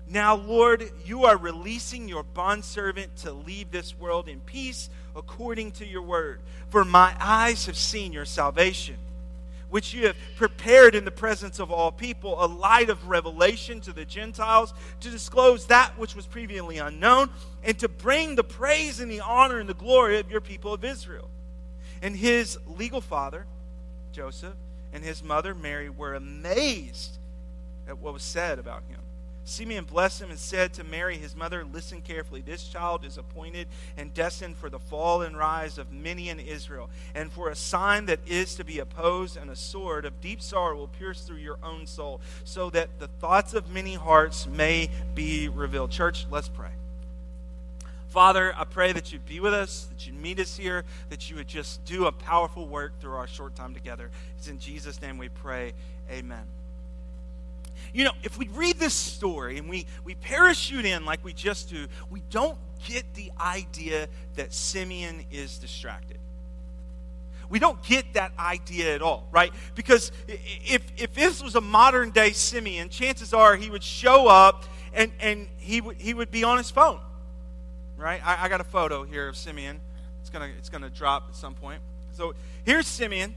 "Now 0.06 0.36
Lord, 0.36 0.92
you 1.04 1.24
are 1.24 1.36
releasing 1.36 2.06
your 2.06 2.22
bondservant 2.22 3.16
to 3.22 3.32
leave 3.32 3.70
this 3.70 3.94
world 3.96 4.28
in 4.28 4.40
peace 4.40 4.90
according 5.16 5.72
to 5.72 5.86
your 5.86 6.02
word, 6.02 6.40
for 6.70 6.84
my 6.84 7.16
eyes 7.18 7.66
have 7.66 7.78
seen 7.78 8.12
your 8.12 8.26
salvation." 8.26 8.98
Which 9.70 9.92
you 9.92 10.06
have 10.06 10.16
prepared 10.36 10.94
in 10.94 11.04
the 11.04 11.10
presence 11.10 11.58
of 11.58 11.70
all 11.70 11.92
people, 11.92 12.42
a 12.42 12.46
light 12.46 12.90
of 12.90 13.08
revelation 13.08 13.80
to 13.82 13.92
the 13.92 14.04
Gentiles, 14.04 14.72
to 15.00 15.10
disclose 15.10 15.66
that 15.66 15.98
which 15.98 16.16
was 16.16 16.26
previously 16.26 16.78
unknown, 16.78 17.30
and 17.62 17.78
to 17.78 17.88
bring 17.88 18.34
the 18.34 18.44
praise 18.44 19.00
and 19.00 19.10
the 19.10 19.20
honor 19.20 19.58
and 19.58 19.68
the 19.68 19.74
glory 19.74 20.18
of 20.18 20.30
your 20.30 20.40
people 20.40 20.72
of 20.72 20.84
Israel. 20.84 21.28
And 22.00 22.16
his 22.16 22.58
legal 22.66 23.00
father, 23.00 23.46
Joseph, 24.12 24.54
and 24.92 25.04
his 25.04 25.22
mother, 25.22 25.54
Mary, 25.54 25.90
were 25.90 26.14
amazed 26.14 27.18
at 27.86 27.98
what 27.98 28.14
was 28.14 28.22
said 28.22 28.58
about 28.58 28.82
him. 28.88 29.00
Simeon 29.48 29.84
blessed 29.84 30.20
him 30.20 30.30
and 30.30 30.38
said 30.38 30.74
to 30.74 30.84
Mary, 30.84 31.16
his 31.16 31.34
mother, 31.34 31.64
Listen 31.64 32.02
carefully. 32.02 32.40
This 32.40 32.68
child 32.68 33.04
is 33.04 33.16
appointed 33.16 33.66
and 33.96 34.12
destined 34.12 34.56
for 34.56 34.68
the 34.68 34.78
fall 34.78 35.22
and 35.22 35.36
rise 35.36 35.78
of 35.78 35.90
many 35.90 36.28
in 36.28 36.38
Israel, 36.38 36.90
and 37.14 37.32
for 37.32 37.48
a 37.48 37.56
sign 37.56 38.06
that 38.06 38.20
is 38.26 38.54
to 38.56 38.64
be 38.64 38.78
opposed, 38.78 39.36
and 39.36 39.50
a 39.50 39.56
sword 39.56 40.04
of 40.04 40.20
deep 40.20 40.42
sorrow 40.42 40.76
will 40.76 40.88
pierce 40.88 41.22
through 41.22 41.38
your 41.38 41.58
own 41.62 41.86
soul, 41.86 42.20
so 42.44 42.70
that 42.70 42.98
the 42.98 43.08
thoughts 43.08 43.54
of 43.54 43.70
many 43.70 43.94
hearts 43.94 44.46
may 44.46 44.90
be 45.14 45.48
revealed. 45.48 45.90
Church, 45.90 46.26
let's 46.30 46.48
pray. 46.48 46.70
Father, 48.08 48.54
I 48.56 48.64
pray 48.64 48.92
that 48.92 49.12
you'd 49.12 49.26
be 49.26 49.40
with 49.40 49.52
us, 49.54 49.84
that 49.84 50.06
you'd 50.06 50.20
meet 50.20 50.40
us 50.40 50.56
here, 50.56 50.84
that 51.10 51.30
you 51.30 51.36
would 51.36 51.48
just 51.48 51.84
do 51.84 52.06
a 52.06 52.12
powerful 52.12 52.66
work 52.66 52.98
through 53.00 53.14
our 53.14 53.26
short 53.26 53.54
time 53.54 53.74
together. 53.74 54.10
It's 54.36 54.48
in 54.48 54.58
Jesus' 54.58 55.00
name 55.00 55.18
we 55.18 55.28
pray. 55.28 55.74
Amen. 56.10 56.44
You 57.92 58.04
know, 58.04 58.12
if 58.22 58.38
we 58.38 58.48
read 58.48 58.78
this 58.78 58.94
story 58.94 59.58
and 59.58 59.68
we, 59.68 59.86
we 60.04 60.14
parachute 60.14 60.84
in 60.84 61.04
like 61.04 61.24
we 61.24 61.32
just 61.32 61.70
do, 61.70 61.86
we 62.10 62.22
don't 62.30 62.58
get 62.86 63.14
the 63.14 63.32
idea 63.40 64.08
that 64.36 64.52
Simeon 64.52 65.24
is 65.30 65.58
distracted. 65.58 66.18
We 67.50 67.58
don't 67.58 67.82
get 67.82 68.12
that 68.12 68.32
idea 68.38 68.94
at 68.94 69.00
all, 69.00 69.26
right? 69.30 69.52
Because 69.74 70.12
if, 70.28 70.82
if 70.96 71.14
this 71.14 71.42
was 71.42 71.54
a 71.54 71.60
modern 71.60 72.10
day 72.10 72.32
Simeon, 72.32 72.90
chances 72.90 73.32
are 73.32 73.56
he 73.56 73.70
would 73.70 73.82
show 73.82 74.28
up 74.28 74.64
and, 74.92 75.10
and 75.20 75.48
he, 75.56 75.80
would, 75.80 75.96
he 75.96 76.12
would 76.12 76.30
be 76.30 76.44
on 76.44 76.58
his 76.58 76.70
phone, 76.70 77.00
right? 77.96 78.20
I, 78.26 78.44
I 78.44 78.48
got 78.48 78.60
a 78.60 78.64
photo 78.64 79.04
here 79.04 79.28
of 79.28 79.36
Simeon. 79.36 79.80
It's 80.20 80.30
going 80.30 80.50
to 80.50 80.58
it's 80.58 80.68
gonna 80.68 80.90
drop 80.90 81.26
at 81.30 81.36
some 81.36 81.54
point. 81.54 81.80
So 82.12 82.34
here's 82.64 82.86
Simeon. 82.86 83.34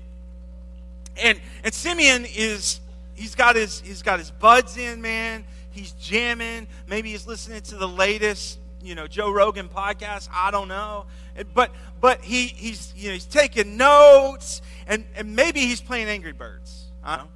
And, 1.22 1.40
and 1.64 1.74
Simeon 1.74 2.26
is 2.26 2.82
he's 3.14 3.36
got 3.36 3.56
his 3.56 3.82
he's 3.82 4.02
got 4.02 4.20
his 4.20 4.32
buds 4.32 4.78
in, 4.78 5.02
man. 5.02 5.46
He's 5.72 5.92
jamming. 5.94 6.68
Maybe 6.88 7.12
he's 7.12 7.26
listening 7.26 7.62
to 7.62 7.76
the 7.76 7.88
latest, 7.88 8.60
you 8.84 8.96
know, 8.96 9.08
Joe 9.08 9.32
Rogan 9.32 9.70
podcast. 9.70 10.30
I 10.34 10.52
don't 10.52 10.68
know, 10.68 11.06
but 11.54 11.72
but 12.00 12.22
he 12.22 12.48
he's 12.48 12.94
you 12.96 13.08
know 13.08 13.14
he's 13.14 13.26
taking 13.26 13.78
notes, 13.78 14.62
and 14.88 15.06
and 15.16 15.36
maybe 15.36 15.62
he's 15.62 15.82
playing 15.82 16.08
Angry 16.08 16.34
Birds. 16.34 16.88
I 17.04 17.18
don't 17.18 17.28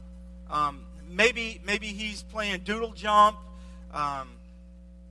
know. 0.49 0.55
Um, 0.55 0.85
maybe 1.09 1.61
maybe 1.65 1.87
he's 1.87 2.23
playing 2.23 2.61
Doodle 2.61 2.93
Jump, 2.93 3.37
um, 3.93 4.29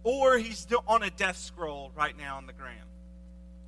or 0.02 0.38
he's 0.38 0.66
on 0.86 1.02
a 1.02 1.10
death 1.10 1.38
scroll 1.38 1.92
right 1.96 2.16
now 2.16 2.36
on 2.36 2.46
the 2.46 2.52
gram. 2.52 2.74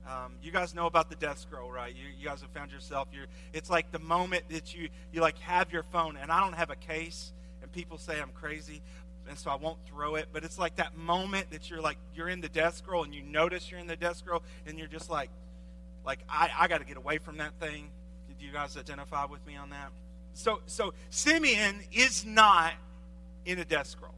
Um, 0.07 0.35
you 0.41 0.53
guys 0.53 0.73
know 0.73 0.87
about 0.87 1.11
the 1.11 1.17
death 1.17 1.41
scroll, 1.41 1.71
right? 1.71 1.93
You, 1.95 2.05
you 2.17 2.27
guys 2.27 2.41
have 2.41 2.51
found 2.51 2.71
yourself. 2.71 3.09
You're, 3.13 3.27
it's 3.53 3.69
like 3.69 3.91
the 3.91 3.99
moment 3.99 4.45
that 4.51 4.73
you 4.75 4.89
you 5.13 5.21
like 5.21 5.39
have 5.41 5.73
your 5.73 5.83
phone, 5.83 6.17
and 6.17 6.31
I 6.31 6.41
don't 6.41 6.55
have 6.55 6.71
a 6.71 6.77
case, 6.77 7.33
and 7.61 7.73
people 7.73 7.99
say 7.99 8.21
I'm 8.21 8.31
crazy, 8.31 8.83
and 9.29 9.37
so 9.37 9.51
I 9.51 9.57
won't 9.57 9.79
throw 9.87 10.15
it. 10.15 10.29
But 10.33 10.45
it's 10.45 10.59
like 10.59 10.77
that 10.77 10.97
moment 10.97 11.51
that 11.51 11.69
you're 11.69 11.81
like 11.81 11.97
you're 12.15 12.29
in 12.29 12.41
the 12.41 12.49
death 12.49 12.77
scroll, 12.77 13.03
and 13.03 13.13
you 13.13 13.23
notice 13.23 13.69
you're 13.69 13.81
in 13.81 13.89
the 13.89 13.97
death 13.97 14.19
scroll, 14.19 14.45
and 14.65 14.79
you're 14.79 14.87
just 14.87 15.11
like, 15.11 15.31
like 16.05 16.21
I, 16.29 16.51
I 16.57 16.69
got 16.69 16.79
to 16.79 16.87
get 16.87 16.97
away 16.97 17.19
from 17.19 17.39
that 17.39 17.55
thing. 17.59 17.91
Do 18.39 18.47
you 18.47 18.53
guys 18.53 18.77
identify 18.77 19.25
with 19.25 19.45
me 19.45 19.57
on 19.57 19.71
that? 19.71 19.91
So 20.35 20.61
so 20.67 20.95
Simeon 21.11 21.81
is 21.93 22.25
not 22.25 22.75
in 23.45 23.59
a 23.59 23.65
death 23.65 23.89
scroll. 23.89 24.15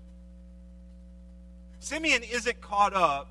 Simeon 1.78 2.23
isn't 2.25 2.61
caught 2.61 2.92
up 2.92 3.30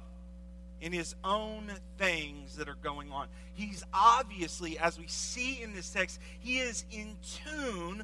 in 0.81 0.91
his 0.91 1.15
own 1.23 1.71
things 1.97 2.55
that 2.55 2.69
are 2.69 2.77
going 2.83 3.11
on. 3.11 3.27
He's 3.53 3.83
obviously, 3.93 4.77
as 4.77 4.99
we 4.99 5.07
see 5.07 5.61
in 5.61 5.73
this 5.73 5.89
text, 5.89 6.19
he 6.39 6.59
is 6.59 6.85
in 6.91 7.15
tune 7.45 8.03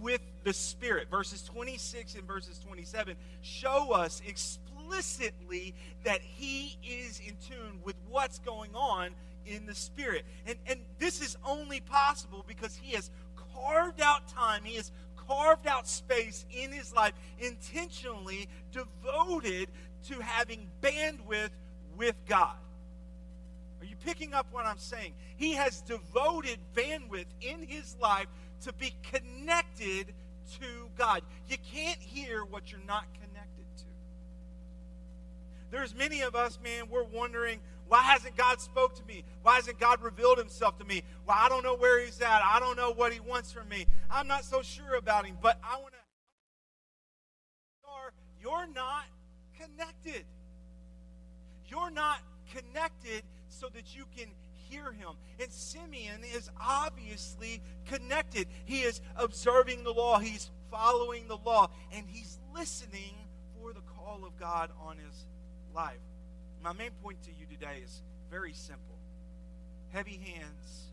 with 0.00 0.20
the 0.44 0.52
Spirit. 0.52 1.08
Verses 1.10 1.42
26 1.42 2.14
and 2.14 2.24
verses 2.24 2.58
27 2.58 3.16
show 3.42 3.92
us 3.92 4.20
explicitly 4.26 5.74
that 6.04 6.20
he 6.20 6.76
is 6.86 7.20
in 7.20 7.36
tune 7.48 7.80
with 7.84 7.96
what's 8.08 8.38
going 8.40 8.74
on 8.74 9.10
in 9.46 9.66
the 9.66 9.74
Spirit. 9.74 10.24
And, 10.46 10.56
and 10.66 10.80
this 10.98 11.20
is 11.22 11.36
only 11.46 11.80
possible 11.80 12.44
because 12.46 12.76
he 12.76 12.94
has 12.94 13.10
carved 13.54 14.00
out 14.00 14.28
time, 14.28 14.62
he 14.64 14.76
has 14.76 14.92
carved 15.28 15.66
out 15.66 15.88
space 15.88 16.44
in 16.50 16.72
his 16.72 16.94
life, 16.94 17.12
intentionally 17.38 18.48
devoted 18.72 19.68
to 20.08 20.20
having 20.20 20.68
bandwidth 20.82 21.50
with 22.00 22.16
God. 22.26 22.56
Are 23.78 23.84
you 23.84 23.94
picking 24.06 24.32
up 24.32 24.46
what 24.52 24.64
I'm 24.64 24.78
saying? 24.78 25.12
He 25.36 25.52
has 25.52 25.82
devoted 25.82 26.58
bandwidth 26.74 27.26
in 27.42 27.62
his 27.62 27.94
life 28.00 28.26
to 28.62 28.72
be 28.72 28.94
connected 29.02 30.14
to 30.60 30.88
God. 30.96 31.20
You 31.46 31.58
can't 31.58 32.00
hear 32.00 32.42
what 32.42 32.72
you're 32.72 32.80
not 32.86 33.04
connected 33.12 33.66
to. 33.76 33.84
There's 35.70 35.94
many 35.94 36.22
of 36.22 36.34
us, 36.34 36.58
man, 36.64 36.84
we're 36.88 37.04
wondering, 37.04 37.60
why 37.86 38.00
hasn't 38.00 38.34
God 38.34 38.62
spoke 38.62 38.94
to 38.94 39.04
me? 39.04 39.22
Why 39.42 39.56
hasn't 39.56 39.78
God 39.78 40.00
revealed 40.00 40.38
himself 40.38 40.78
to 40.78 40.86
me? 40.86 41.02
Well, 41.26 41.36
I 41.38 41.50
don't 41.50 41.62
know 41.62 41.76
where 41.76 42.02
he's 42.02 42.22
at. 42.22 42.40
I 42.42 42.60
don't 42.60 42.78
know 42.78 42.92
what 42.92 43.12
he 43.12 43.20
wants 43.20 43.52
from 43.52 43.68
me. 43.68 43.84
I'm 44.10 44.26
not 44.26 44.44
so 44.46 44.62
sure 44.62 44.94
about 44.94 45.26
him, 45.26 45.36
but 45.42 45.58
I 45.62 45.76
want 45.76 45.92
to 45.92 46.00
you're 48.42 48.66
not 48.74 49.04
connected. 49.60 50.24
You're 51.70 51.90
not 51.90 52.18
connected 52.52 53.22
so 53.48 53.68
that 53.74 53.94
you 53.94 54.04
can 54.16 54.26
hear 54.68 54.92
him. 54.92 55.10
And 55.40 55.50
Simeon 55.50 56.22
is 56.34 56.50
obviously 56.60 57.62
connected. 57.86 58.48
He 58.64 58.80
is 58.80 59.00
observing 59.16 59.84
the 59.84 59.92
law, 59.92 60.18
he's 60.18 60.50
following 60.70 61.28
the 61.28 61.36
law, 61.36 61.70
and 61.92 62.06
he's 62.08 62.38
listening 62.54 63.14
for 63.60 63.72
the 63.72 63.80
call 63.80 64.24
of 64.24 64.38
God 64.38 64.70
on 64.80 64.96
his 64.98 65.26
life. 65.74 66.00
My 66.62 66.72
main 66.72 66.90
point 67.02 67.22
to 67.22 67.30
you 67.30 67.46
today 67.46 67.80
is 67.82 68.02
very 68.30 68.52
simple 68.52 68.90
heavy 69.92 70.20
hands 70.24 70.92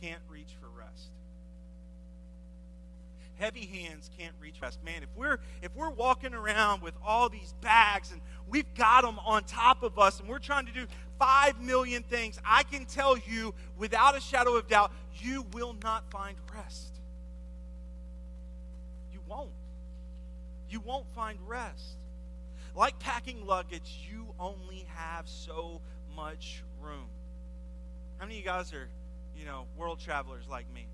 can't 0.00 0.22
reach 0.28 0.56
for 0.60 0.68
rest 0.68 1.10
heavy 3.42 3.66
hands 3.66 4.08
can't 4.16 4.34
reach 4.40 4.62
us. 4.62 4.78
Man, 4.84 5.02
if 5.02 5.08
we're 5.16 5.38
if 5.62 5.74
we're 5.74 5.90
walking 5.90 6.32
around 6.32 6.80
with 6.80 6.94
all 7.04 7.28
these 7.28 7.54
bags 7.60 8.12
and 8.12 8.20
we've 8.48 8.72
got 8.74 9.02
them 9.02 9.18
on 9.18 9.42
top 9.42 9.82
of 9.82 9.98
us 9.98 10.20
and 10.20 10.28
we're 10.28 10.38
trying 10.38 10.64
to 10.66 10.72
do 10.72 10.86
5 11.18 11.60
million 11.60 12.04
things, 12.04 12.38
I 12.46 12.62
can 12.62 12.84
tell 12.84 13.18
you 13.18 13.52
without 13.76 14.16
a 14.16 14.20
shadow 14.20 14.56
of 14.56 14.68
doubt, 14.68 14.92
you 15.16 15.44
will 15.52 15.74
not 15.82 16.08
find 16.08 16.36
rest. 16.54 17.00
You 19.12 19.18
won't. 19.26 19.50
You 20.70 20.78
won't 20.78 21.12
find 21.12 21.36
rest. 21.44 21.96
Like 22.76 22.96
packing 23.00 23.44
luggage, 23.44 24.06
you 24.08 24.26
only 24.38 24.86
have 24.94 25.28
so 25.28 25.80
much 26.14 26.62
room. 26.80 27.08
How 28.18 28.26
many 28.26 28.38
of 28.38 28.44
you 28.44 28.46
guys 28.46 28.72
are, 28.72 28.88
you 29.36 29.44
know, 29.44 29.66
world 29.76 29.98
travelers 29.98 30.44
like 30.48 30.72
me? 30.72 30.86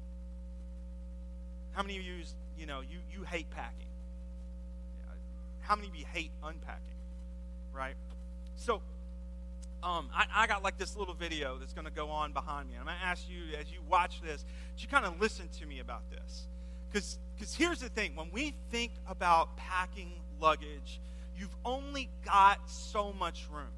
How 1.78 1.84
many 1.84 1.96
of 1.96 2.02
you, 2.02 2.24
you 2.58 2.66
know, 2.66 2.80
you, 2.80 2.98
you 3.08 3.22
hate 3.22 3.48
packing? 3.50 3.86
How 5.60 5.76
many 5.76 5.86
of 5.86 5.94
you 5.94 6.04
hate 6.12 6.32
unpacking? 6.42 6.82
Right? 7.72 7.94
So, 8.56 8.82
um, 9.84 10.10
I, 10.12 10.24
I, 10.34 10.46
got 10.48 10.64
like 10.64 10.76
this 10.76 10.96
little 10.96 11.14
video 11.14 11.56
that's 11.56 11.74
going 11.74 11.84
to 11.84 11.92
go 11.92 12.08
on 12.08 12.32
behind 12.32 12.68
me. 12.68 12.74
And 12.74 12.80
I'm 12.80 12.86
going 12.86 12.98
to 13.00 13.06
ask 13.06 13.30
you, 13.30 13.56
as 13.56 13.70
you 13.70 13.78
watch 13.88 14.20
this, 14.22 14.44
you 14.78 14.88
kind 14.88 15.04
of 15.04 15.20
listen 15.20 15.46
to 15.60 15.66
me 15.66 15.78
about 15.78 16.02
this. 16.10 16.48
Because 16.90 17.54
here's 17.54 17.78
the 17.78 17.90
thing 17.90 18.16
when 18.16 18.32
we 18.32 18.54
think 18.72 18.90
about 19.06 19.56
packing 19.56 20.10
luggage, 20.40 21.00
you've 21.38 21.54
only 21.64 22.08
got 22.24 22.68
so 22.68 23.12
much 23.12 23.46
room. 23.52 23.70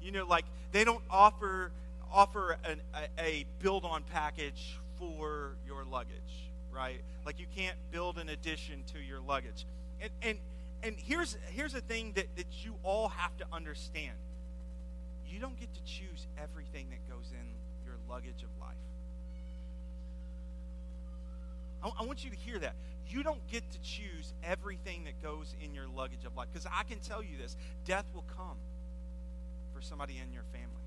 You 0.00 0.10
know, 0.10 0.26
like 0.26 0.46
they 0.72 0.84
don't 0.84 1.04
offer 1.10 1.70
offer 2.10 2.56
an, 2.64 2.80
a, 2.94 3.22
a 3.22 3.44
build 3.58 3.84
on 3.84 4.04
package 4.04 4.78
for 4.98 5.56
your 5.66 5.84
luggage 5.84 6.46
right? 6.76 7.00
Like 7.24 7.40
you 7.40 7.46
can't 7.56 7.76
build 7.90 8.18
an 8.18 8.28
addition 8.28 8.84
to 8.92 8.98
your 8.98 9.20
luggage. 9.20 9.66
And 10.00 10.10
and 10.22 10.38
and 10.82 10.96
here's 10.98 11.36
here's 11.50 11.72
the 11.72 11.80
thing 11.80 12.12
that, 12.14 12.26
that 12.36 12.64
you 12.64 12.74
all 12.82 13.08
have 13.08 13.36
to 13.38 13.46
understand. 13.52 14.16
You 15.26 15.40
don't 15.40 15.58
get 15.58 15.72
to 15.74 15.82
choose 15.84 16.26
everything 16.40 16.88
that 16.90 17.08
goes 17.08 17.32
in 17.32 17.46
your 17.84 17.96
luggage 18.08 18.42
of 18.42 18.50
life. 18.60 18.76
I 21.82 22.04
want 22.04 22.24
you 22.24 22.30
to 22.30 22.36
hear 22.36 22.58
that. 22.58 22.74
You 23.08 23.22
don't 23.22 23.46
get 23.46 23.70
to 23.70 23.80
choose 23.80 24.34
everything 24.42 25.04
that 25.04 25.22
goes 25.22 25.54
in 25.62 25.72
your 25.72 25.86
luggage 25.86 26.24
of 26.24 26.36
life. 26.36 26.48
Because 26.52 26.66
I 26.66 26.82
can 26.82 26.98
tell 26.98 27.22
you 27.22 27.36
this 27.38 27.56
death 27.84 28.06
will 28.12 28.24
come 28.36 28.56
for 29.72 29.80
somebody 29.80 30.20
in 30.24 30.32
your 30.32 30.42
family. 30.52 30.82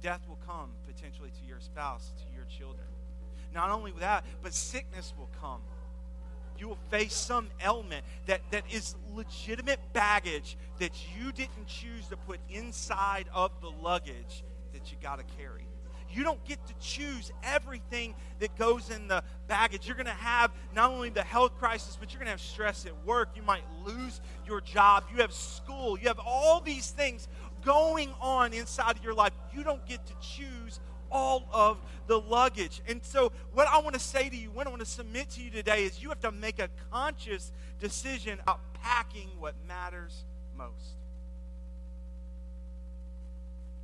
Death 0.00 0.20
will 0.28 0.38
come 0.46 0.70
potentially 0.86 1.30
to 1.30 1.46
your 1.46 1.58
spouse, 1.58 2.12
to 2.18 2.36
your 2.36 2.44
children. 2.44 2.86
Not 3.54 3.70
only 3.70 3.92
that, 4.00 4.24
but 4.42 4.54
sickness 4.54 5.12
will 5.18 5.30
come. 5.40 5.60
You 6.58 6.68
will 6.68 6.78
face 6.90 7.14
some 7.14 7.48
ailment 7.64 8.04
that, 8.26 8.40
that 8.52 8.64
is 8.70 8.94
legitimate 9.12 9.80
baggage 9.92 10.56
that 10.78 10.92
you 11.16 11.32
didn't 11.32 11.66
choose 11.66 12.06
to 12.10 12.16
put 12.16 12.38
inside 12.48 13.26
of 13.34 13.50
the 13.60 13.70
luggage 13.70 14.44
that 14.72 14.92
you 14.92 14.98
got 15.02 15.18
to 15.18 15.24
carry. 15.36 15.66
You 16.14 16.24
don't 16.24 16.44
get 16.44 16.64
to 16.66 16.74
choose 16.78 17.32
everything 17.42 18.14
that 18.40 18.56
goes 18.58 18.90
in 18.90 19.08
the 19.08 19.24
baggage. 19.48 19.86
You're 19.86 19.96
going 19.96 20.06
to 20.06 20.12
have 20.12 20.52
not 20.74 20.90
only 20.90 21.08
the 21.08 21.22
health 21.22 21.56
crisis, 21.58 21.96
but 21.98 22.12
you're 22.12 22.18
going 22.18 22.26
to 22.26 22.32
have 22.32 22.40
stress 22.40 22.84
at 22.84 23.06
work. 23.06 23.30
You 23.34 23.42
might 23.42 23.64
lose 23.84 24.20
your 24.46 24.60
job. 24.60 25.04
You 25.10 25.22
have 25.22 25.32
school. 25.32 25.98
You 25.98 26.08
have 26.08 26.20
all 26.24 26.60
these 26.60 26.90
things 26.90 27.28
going 27.64 28.12
on 28.20 28.52
inside 28.52 28.96
of 28.96 29.04
your 29.04 29.14
life. 29.14 29.32
You 29.54 29.64
don't 29.64 29.84
get 29.86 30.04
to 30.06 30.12
choose 30.20 30.80
all 31.12 31.46
of 31.52 31.78
the 32.06 32.18
luggage. 32.18 32.80
And 32.88 33.00
so, 33.04 33.30
what 33.52 33.68
I 33.68 33.78
want 33.80 33.94
to 33.94 34.00
say 34.00 34.28
to 34.28 34.36
you, 34.36 34.50
what 34.50 34.66
I 34.66 34.70
want 34.70 34.80
to 34.80 34.88
submit 34.88 35.30
to 35.30 35.42
you 35.42 35.50
today 35.50 35.84
is 35.84 36.02
you 36.02 36.08
have 36.08 36.20
to 36.20 36.32
make 36.32 36.58
a 36.58 36.68
conscious 36.90 37.52
decision 37.78 38.38
about 38.40 38.60
packing 38.82 39.28
what 39.38 39.54
matters 39.68 40.24
most. 40.56 40.96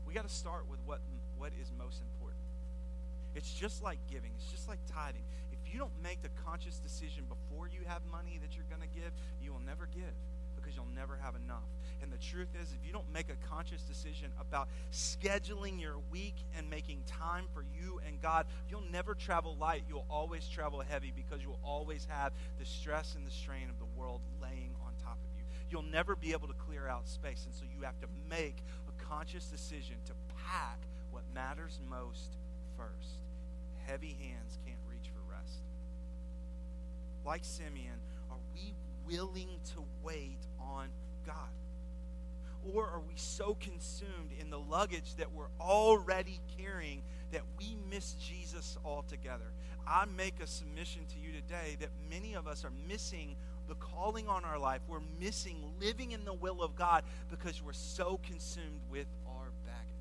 We 0.07 0.15
got 0.15 0.27
to 0.27 0.35
start 0.35 0.65
with 0.71 0.81
what, 0.87 1.01
what 1.37 1.53
is 1.61 1.71
most 1.79 2.01
important. 2.01 2.41
It's 3.37 3.53
just 3.53 3.83
like 3.83 3.99
giving, 4.11 4.31
it's 4.37 4.51
just 4.51 4.69
like 4.69 4.79
tithing. 4.91 5.23
If 5.53 5.73
you 5.73 5.79
don't 5.79 5.93
make 6.03 6.23
the 6.23 6.31
conscious 6.45 6.79
decision 6.79 7.25
before 7.29 7.69
you 7.69 7.81
have 7.87 8.01
money 8.11 8.41
that 8.43 8.57
you're 8.57 8.67
going 8.71 8.83
to 8.83 8.99
give, 8.99 9.13
you 9.43 9.53
will 9.53 9.63
never 9.67 9.87
give 9.95 10.15
because 10.69 10.77
you'll 10.77 10.95
never 10.95 11.17
have 11.17 11.35
enough. 11.35 11.65
And 12.03 12.13
the 12.13 12.19
truth 12.19 12.49
is, 12.61 12.75
if 12.79 12.87
you 12.87 12.93
don't 12.93 13.11
make 13.11 13.31
a 13.31 13.49
conscious 13.49 13.83
decision 13.83 14.31
about 14.39 14.69
scheduling 14.93 15.81
your 15.81 15.97
week 16.11 16.35
and 16.57 16.69
making 16.69 17.03
time 17.07 17.47
for 17.55 17.63
you 17.63 18.01
and 18.07 18.21
God, 18.21 18.45
you'll 18.69 18.85
never 18.93 19.15
travel 19.15 19.57
light. 19.59 19.85
You'll 19.89 20.05
always 20.11 20.47
travel 20.47 20.83
heavy 20.87 21.11
because 21.15 21.43
you'll 21.43 21.61
always 21.65 22.07
have 22.11 22.33
the 22.59 22.67
stress 22.67 23.15
and 23.15 23.27
the 23.27 23.31
strain 23.31 23.71
of 23.71 23.79
the 23.79 23.99
world 23.99 24.21
laying 24.43 24.75
on 24.85 24.93
top 25.03 25.17
of 25.17 25.39
you. 25.39 25.45
You'll 25.71 25.91
never 25.91 26.15
be 26.15 26.33
able 26.33 26.49
to 26.49 26.55
clear 26.55 26.87
out 26.87 27.09
space. 27.09 27.47
And 27.47 27.55
so 27.55 27.65
you 27.75 27.85
have 27.85 27.99
to 28.01 28.07
make 28.29 28.59
a 28.89 29.05
conscious 29.05 29.47
decision 29.47 29.97
to 30.05 30.13
pack 30.45 30.81
what 31.11 31.23
matters 31.35 31.81
most 31.89 32.37
first. 32.77 33.23
Heavy 33.87 34.19
hands 34.21 34.59
can't 34.67 34.79
reach 34.87 35.11
for 35.15 35.33
rest. 35.33 35.63
Like 37.25 37.45
Simeon, 37.45 38.01
are 38.31 38.37
we 38.55 38.75
willing 39.09 39.49
to 39.75 39.85
wait 40.03 40.39
on 40.61 40.89
God? 41.27 41.35
Or 42.75 42.85
are 42.85 43.01
we 43.01 43.15
so 43.17 43.57
consumed 43.61 44.33
in 44.39 44.51
the 44.51 44.59
luggage 44.59 45.15
that 45.17 45.33
we're 45.33 45.51
already 45.61 46.41
carrying 46.59 47.03
that 47.33 47.43
we 47.59 47.77
miss 47.91 48.15
Jesus 48.15 48.77
altogether? 48.85 49.53
I 49.87 50.05
make 50.17 50.41
a 50.43 50.47
submission 50.47 51.03
to 51.07 51.19
you 51.19 51.33
today 51.33 51.77
that 51.81 51.91
many 52.11 52.35
of 52.35 52.47
us 52.47 52.65
are 52.65 52.73
missing 52.89 53.37
the 53.69 53.75
calling 53.75 54.29
on 54.29 54.45
our 54.45 54.59
life. 54.59 54.81
We're 54.89 55.01
missing 55.21 55.63
living 55.81 56.13
in 56.13 56.25
the 56.25 56.35
will 56.35 56.63
of 56.63 56.75
God 56.75 57.05
because 57.31 57.63
we're 57.63 57.73
so 57.73 58.19
consumed 58.23 58.81
with 58.91 59.07
our 59.27 59.51
baggage. 59.65 59.98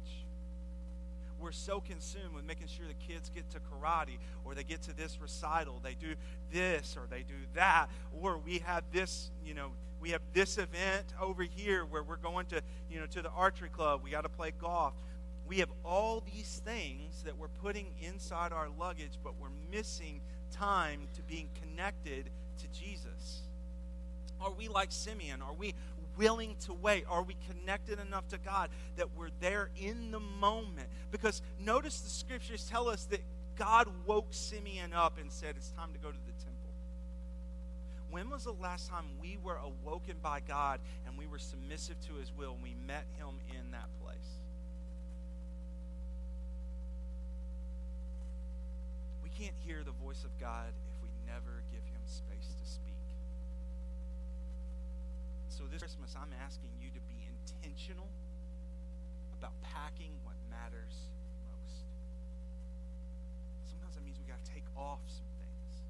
We're 1.39 1.51
so 1.51 1.79
consumed 1.79 2.33
with 2.33 2.45
making 2.45 2.67
sure 2.67 2.85
the 2.87 3.13
kids 3.13 3.29
get 3.29 3.49
to 3.51 3.59
karate 3.59 4.17
or 4.43 4.55
they 4.55 4.63
get 4.63 4.81
to 4.83 4.93
this 4.95 5.19
recital, 5.21 5.79
they 5.83 5.93
do 5.93 6.15
this 6.51 6.97
or 6.97 7.07
they 7.09 7.21
do 7.21 7.35
that, 7.53 7.87
or 8.21 8.37
we 8.37 8.59
have 8.59 8.83
this, 8.91 9.29
you 9.45 9.53
know, 9.53 9.71
we 9.99 10.11
have 10.11 10.21
this 10.33 10.57
event 10.57 11.13
over 11.21 11.43
here 11.43 11.85
where 11.85 12.03
we're 12.03 12.17
going 12.17 12.45
to, 12.47 12.61
you 12.89 12.99
know, 12.99 13.05
to 13.07 13.21
the 13.21 13.31
archery 13.31 13.69
club. 13.69 14.01
We 14.03 14.11
got 14.11 14.21
to 14.21 14.29
play 14.29 14.51
golf. 14.51 14.93
We 15.47 15.59
have 15.59 15.69
all 15.85 16.23
these 16.35 16.61
things 16.65 17.23
that 17.23 17.37
we're 17.37 17.47
putting 17.47 17.87
inside 18.01 18.51
our 18.51 18.67
luggage, 18.77 19.17
but 19.23 19.33
we're 19.39 19.47
missing 19.71 20.21
time 20.51 21.07
to 21.15 21.23
being 21.23 21.49
connected 21.61 22.29
to 22.59 22.67
Jesus. 22.67 23.43
Are 24.41 24.51
we 24.51 24.67
like 24.67 24.91
Simeon? 24.91 25.41
Are 25.41 25.53
we 25.53 25.73
willing 26.17 26.55
to 26.65 26.73
wait? 26.73 27.05
Are 27.09 27.23
we 27.23 27.35
connected 27.49 27.99
enough 27.99 28.27
to 28.29 28.37
God 28.37 28.69
that 28.95 29.15
we're 29.15 29.29
there 29.39 29.69
in 29.75 30.11
the 30.11 30.19
moment? 30.19 30.87
Because 31.11 31.41
notice 31.59 31.99
the 31.99 32.09
scriptures 32.09 32.67
tell 32.69 32.89
us 32.89 33.05
that 33.05 33.21
God 33.57 33.87
woke 34.05 34.27
Simeon 34.31 34.93
up 34.93 35.17
and 35.19 35.31
said, 35.31 35.55
It's 35.57 35.69
time 35.71 35.93
to 35.93 35.99
go 35.99 36.09
to 36.09 36.17
the 36.25 36.31
temple. 36.43 36.53
When 38.09 38.29
was 38.29 38.45
the 38.45 38.53
last 38.53 38.89
time 38.89 39.05
we 39.19 39.37
were 39.43 39.57
awoken 39.57 40.15
by 40.21 40.39
God 40.39 40.79
and 41.05 41.17
we 41.17 41.27
were 41.27 41.39
submissive 41.39 41.99
to 42.07 42.13
His 42.15 42.31
will 42.37 42.53
and 42.53 42.63
we 42.63 42.75
met 42.85 43.05
Him 43.17 43.39
in 43.49 43.71
that 43.71 43.89
place? 44.01 44.17
We 49.23 49.29
can't 49.29 49.55
hear 49.65 49.83
the 49.83 49.91
voice 49.91 50.23
of 50.23 50.37
God 50.39 50.67
if 50.93 51.03
we 51.03 51.09
never 51.25 51.63
give 51.71 51.83
Him 51.83 52.01
space 52.05 52.55
to 52.63 52.69
speak. 52.69 52.86
So 55.57 55.65
this 55.65 55.81
Christmas, 55.81 56.13
I'm 56.13 56.29
asking 56.45 56.69
you 56.77 56.93
to 56.93 57.01
be 57.09 57.25
intentional 57.25 58.13
about 59.33 59.57
packing 59.65 60.13
what 60.21 60.37
matters 60.53 61.09
most. 61.49 61.81
Sometimes 63.65 63.97
that 63.97 64.05
means 64.05 64.21
we 64.21 64.29
got 64.29 64.37
to 64.37 64.49
take 64.53 64.69
off 64.77 65.01
some 65.09 65.25
things. 65.41 65.81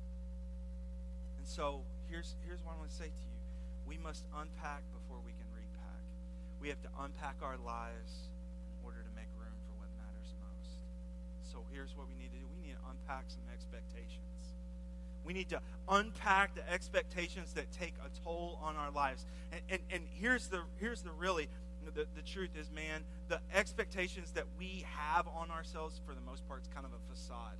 And 1.35 1.43
so 1.43 1.83
here's, 2.07 2.39
here's 2.47 2.63
what 2.63 2.75
I 2.75 2.77
want 2.79 2.95
to 2.95 2.95
say 2.95 3.11
to 3.11 3.23
you. 3.27 3.35
We 3.83 3.99
must 3.99 4.23
unpack 4.39 4.87
before 4.95 5.19
we 5.19 5.35
can 5.35 5.51
repack. 5.51 6.03
We 6.63 6.71
have 6.71 6.79
to 6.87 6.91
unpack 7.03 7.43
our 7.43 7.59
lives 7.59 8.31
in 8.71 8.79
order 8.87 9.03
to 9.03 9.11
make 9.19 9.27
room 9.35 9.59
for 9.67 9.75
what 9.83 9.91
matters 9.99 10.31
most. 10.47 10.79
So 11.43 11.67
here's 11.75 11.91
what 11.91 12.07
we 12.07 12.15
need 12.15 12.31
to 12.31 12.39
do. 12.39 12.47
We 12.47 12.63
need 12.63 12.79
to 12.79 12.85
unpack 12.87 13.27
some 13.27 13.43
expectations. 13.51 14.36
We 15.27 15.33
need 15.33 15.49
to 15.49 15.59
unpack 15.89 16.55
the 16.55 16.67
expectations 16.71 17.51
that 17.53 17.69
take 17.73 17.93
a 17.99 18.23
toll 18.23 18.57
on 18.63 18.77
our 18.77 18.91
lives. 18.91 19.25
And, 19.51 19.61
and, 19.69 19.81
and 19.91 20.03
here's, 20.09 20.47
the, 20.47 20.61
here's 20.77 21.01
the 21.01 21.11
really, 21.11 21.49
the, 21.83 22.07
the 22.15 22.21
truth 22.21 22.51
is, 22.57 22.71
man, 22.71 23.03
the 23.27 23.41
expectations 23.53 24.31
that 24.31 24.45
we 24.57 24.85
have 24.89 25.27
on 25.27 25.51
ourselves, 25.51 25.99
for 26.07 26.15
the 26.15 26.21
most 26.21 26.47
part, 26.47 26.61
is 26.61 26.69
kind 26.73 26.85
of 26.85 26.93
a 26.93 27.13
facade. 27.13 27.57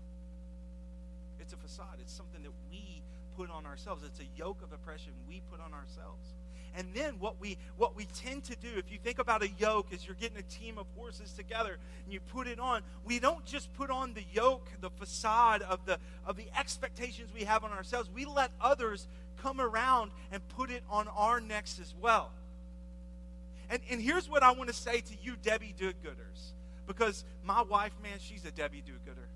It's 1.41 1.51
a 1.51 1.57
facade. 1.57 1.97
It's 1.99 2.13
something 2.13 2.41
that 2.43 2.53
we 2.71 3.03
put 3.35 3.51
on 3.51 3.65
ourselves. 3.65 4.01
It's 4.05 4.21
a 4.21 4.37
yoke 4.37 4.61
of 4.63 4.71
oppression 4.71 5.11
we 5.27 5.41
put 5.51 5.59
on 5.59 5.73
ourselves. 5.73 6.35
And 6.77 6.93
then 6.93 7.15
what 7.17 7.41
we 7.41 7.57
what 7.75 7.95
we 7.95 8.05
tend 8.05 8.43
to 8.45 8.55
do, 8.55 8.69
if 8.77 8.91
you 8.91 8.99
think 8.99 9.17
about 9.17 9.41
a 9.41 9.49
yoke 9.57 9.91
as 9.91 10.05
you're 10.05 10.15
getting 10.15 10.37
a 10.37 10.43
team 10.43 10.77
of 10.77 10.85
horses 10.95 11.33
together 11.33 11.79
and 12.03 12.13
you 12.13 12.19
put 12.19 12.45
it 12.45 12.59
on, 12.59 12.83
we 13.03 13.17
don't 13.19 13.43
just 13.45 13.73
put 13.73 13.89
on 13.89 14.13
the 14.13 14.23
yoke, 14.31 14.69
the 14.79 14.91
facade 14.91 15.63
of 15.63 15.83
the 15.87 15.97
of 16.23 16.37
the 16.37 16.45
expectations 16.55 17.31
we 17.33 17.45
have 17.45 17.63
on 17.63 17.71
ourselves. 17.71 18.11
We 18.13 18.25
let 18.25 18.51
others 18.61 19.07
come 19.41 19.59
around 19.59 20.11
and 20.31 20.47
put 20.49 20.69
it 20.69 20.83
on 20.87 21.07
our 21.07 21.41
necks 21.41 21.79
as 21.81 21.95
well. 21.99 22.31
And, 23.71 23.81
and 23.89 23.99
here's 23.99 24.29
what 24.29 24.43
I 24.43 24.51
want 24.51 24.69
to 24.69 24.75
say 24.75 25.01
to 25.01 25.13
you, 25.21 25.35
Debbie 25.41 25.73
do-gooders. 25.77 26.53
Because 26.85 27.25
my 27.43 27.63
wife, 27.63 27.91
man, 28.01 28.17
she's 28.19 28.45
a 28.45 28.51
Debbie 28.51 28.81
do-gooder. 28.85 29.27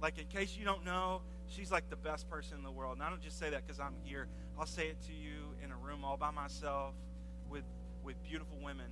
Like, 0.00 0.18
in 0.18 0.26
case 0.26 0.56
you 0.56 0.64
don't 0.64 0.84
know, 0.84 1.20
she's 1.48 1.70
like 1.70 1.90
the 1.90 1.96
best 1.96 2.28
person 2.30 2.56
in 2.56 2.64
the 2.64 2.70
world. 2.70 2.94
And 2.94 3.02
I 3.02 3.10
don't 3.10 3.20
just 3.20 3.38
say 3.38 3.50
that 3.50 3.66
because 3.66 3.80
I'm 3.80 3.94
here. 4.02 4.28
I'll 4.58 4.66
say 4.66 4.86
it 4.86 4.96
to 5.02 5.12
you 5.12 5.43
in 5.64 5.72
a 5.72 5.76
room 5.76 6.04
all 6.04 6.16
by 6.16 6.30
myself 6.30 6.94
with, 7.48 7.64
with 8.04 8.22
beautiful 8.22 8.58
women. 8.62 8.86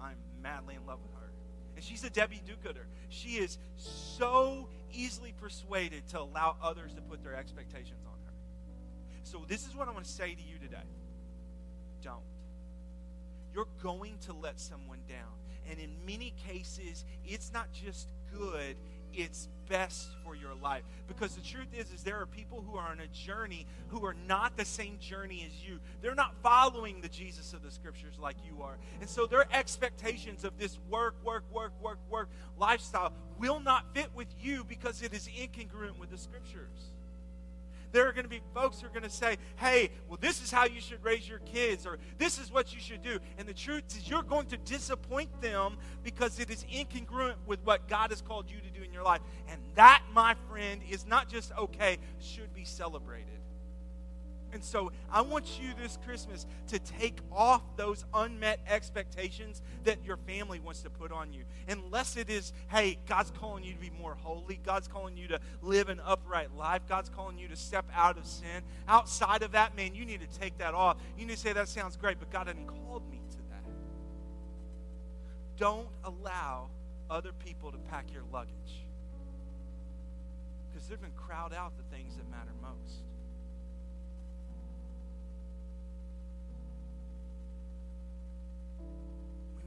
I'm 0.00 0.16
madly 0.42 0.74
in 0.74 0.86
love 0.86 0.98
with 1.02 1.12
her. 1.20 1.30
And 1.76 1.84
she's 1.84 2.04
a 2.04 2.10
Debbie 2.10 2.42
do-gooder. 2.46 2.86
She 3.08 3.36
is 3.36 3.58
so 3.76 4.68
easily 4.92 5.34
persuaded 5.40 6.06
to 6.08 6.20
allow 6.20 6.56
others 6.62 6.94
to 6.94 7.02
put 7.02 7.22
their 7.22 7.34
expectations 7.34 8.04
on 8.06 8.18
her. 8.24 8.32
So 9.22 9.44
this 9.48 9.66
is 9.66 9.74
what 9.74 9.88
I 9.88 9.92
want 9.92 10.04
to 10.04 10.10
say 10.10 10.34
to 10.34 10.42
you 10.42 10.58
today. 10.58 10.86
Don't. 12.02 12.22
You're 13.52 13.68
going 13.82 14.18
to 14.26 14.32
let 14.32 14.60
someone 14.60 15.00
down. 15.08 15.32
And 15.70 15.78
in 15.78 15.90
many 16.06 16.34
cases, 16.46 17.04
it's 17.24 17.52
not 17.52 17.72
just 17.72 18.08
good, 18.32 18.76
it's 19.16 19.48
best 19.68 20.08
for 20.24 20.34
your 20.34 20.54
life. 20.54 20.82
Because 21.08 21.34
the 21.34 21.40
truth 21.40 21.68
is 21.72 21.90
is 21.92 22.02
there 22.02 22.20
are 22.20 22.26
people 22.26 22.62
who 22.66 22.76
are 22.76 22.90
on 22.90 23.00
a 23.00 23.06
journey 23.08 23.66
who 23.88 24.04
are 24.04 24.14
not 24.26 24.56
the 24.56 24.64
same 24.64 24.98
journey 24.98 25.46
as 25.46 25.66
you. 25.66 25.80
They're 26.02 26.14
not 26.14 26.34
following 26.42 27.00
the 27.00 27.08
jesus 27.08 27.52
of 27.52 27.62
the 27.62 27.70
scriptures 27.70 28.14
like 28.18 28.36
you 28.44 28.62
are. 28.62 28.78
And 29.00 29.08
so 29.08 29.26
their 29.26 29.46
expectations 29.52 30.44
of 30.44 30.58
this 30.58 30.78
work 30.88 31.14
work 31.24 31.44
work 31.52 31.72
work 31.82 31.98
work 32.10 32.28
lifestyle 32.58 33.12
will 33.38 33.60
not 33.60 33.94
fit 33.94 34.08
with 34.14 34.28
you 34.40 34.64
because 34.64 35.02
it 35.02 35.12
is 35.12 35.28
incongruent 35.28 35.98
with 35.98 36.10
the 36.10 36.18
scriptures 36.18 36.93
there 37.94 38.08
are 38.08 38.12
going 38.12 38.24
to 38.24 38.28
be 38.28 38.40
folks 38.52 38.80
who 38.80 38.86
are 38.88 38.90
going 38.90 39.04
to 39.04 39.08
say, 39.08 39.38
hey, 39.56 39.90
well, 40.08 40.18
this 40.20 40.42
is 40.42 40.50
how 40.50 40.66
you 40.66 40.80
should 40.80 41.02
raise 41.02 41.28
your 41.28 41.38
kids, 41.38 41.86
or 41.86 41.98
this 42.18 42.38
is 42.38 42.52
what 42.52 42.74
you 42.74 42.80
should 42.80 43.02
do. 43.02 43.18
And 43.38 43.48
the 43.48 43.54
truth 43.54 43.84
is, 43.96 44.08
you're 44.08 44.24
going 44.24 44.46
to 44.46 44.56
disappoint 44.56 45.40
them 45.40 45.76
because 46.02 46.40
it 46.40 46.50
is 46.50 46.64
incongruent 46.64 47.36
with 47.46 47.64
what 47.64 47.88
God 47.88 48.10
has 48.10 48.20
called 48.20 48.50
you 48.50 48.58
to 48.60 48.70
do 48.78 48.84
in 48.84 48.92
your 48.92 49.04
life. 49.04 49.20
And 49.48 49.60
that, 49.76 50.02
my 50.12 50.34
friend, 50.50 50.82
is 50.90 51.06
not 51.06 51.28
just 51.28 51.52
okay, 51.56 51.98
should 52.20 52.52
be 52.52 52.64
celebrated. 52.64 53.28
And 54.54 54.62
so 54.62 54.92
I 55.10 55.20
want 55.20 55.60
you 55.60 55.74
this 55.82 55.98
Christmas 56.06 56.46
to 56.68 56.78
take 56.78 57.18
off 57.32 57.62
those 57.76 58.04
unmet 58.14 58.60
expectations 58.68 59.60
that 59.82 60.04
your 60.04 60.16
family 60.16 60.60
wants 60.60 60.82
to 60.82 60.90
put 60.90 61.10
on 61.10 61.32
you. 61.32 61.42
Unless 61.68 62.16
it 62.16 62.30
is, 62.30 62.52
hey, 62.68 62.98
God's 63.06 63.32
calling 63.32 63.64
you 63.64 63.74
to 63.74 63.80
be 63.80 63.90
more 63.90 64.14
holy. 64.14 64.60
God's 64.64 64.86
calling 64.86 65.16
you 65.16 65.26
to 65.28 65.40
live 65.60 65.88
an 65.88 66.00
upright 66.04 66.54
life. 66.56 66.82
God's 66.88 67.08
calling 67.08 67.36
you 67.36 67.48
to 67.48 67.56
step 67.56 67.84
out 67.92 68.16
of 68.16 68.24
sin. 68.24 68.62
Outside 68.86 69.42
of 69.42 69.52
that, 69.52 69.76
man, 69.76 69.92
you 69.92 70.04
need 70.06 70.20
to 70.20 70.38
take 70.38 70.56
that 70.58 70.72
off. 70.72 70.98
You 71.18 71.26
need 71.26 71.34
to 71.34 71.40
say, 71.40 71.52
that 71.52 71.68
sounds 71.68 71.96
great, 71.96 72.20
but 72.20 72.30
God 72.30 72.46
hasn't 72.46 72.68
called 72.68 73.10
me 73.10 73.20
to 73.30 73.36
that. 73.50 73.64
Don't 75.56 75.88
allow 76.04 76.68
other 77.10 77.32
people 77.32 77.72
to 77.72 77.78
pack 77.78 78.12
your 78.12 78.22
luggage. 78.32 78.84
because 80.74 80.88
they're 80.88 80.98
going 80.98 81.12
to 81.12 81.18
crowd 81.18 81.54
out 81.54 81.72
the 81.76 81.96
things 81.96 82.16
that 82.16 82.28
matter 82.30 82.50
most. 82.60 83.02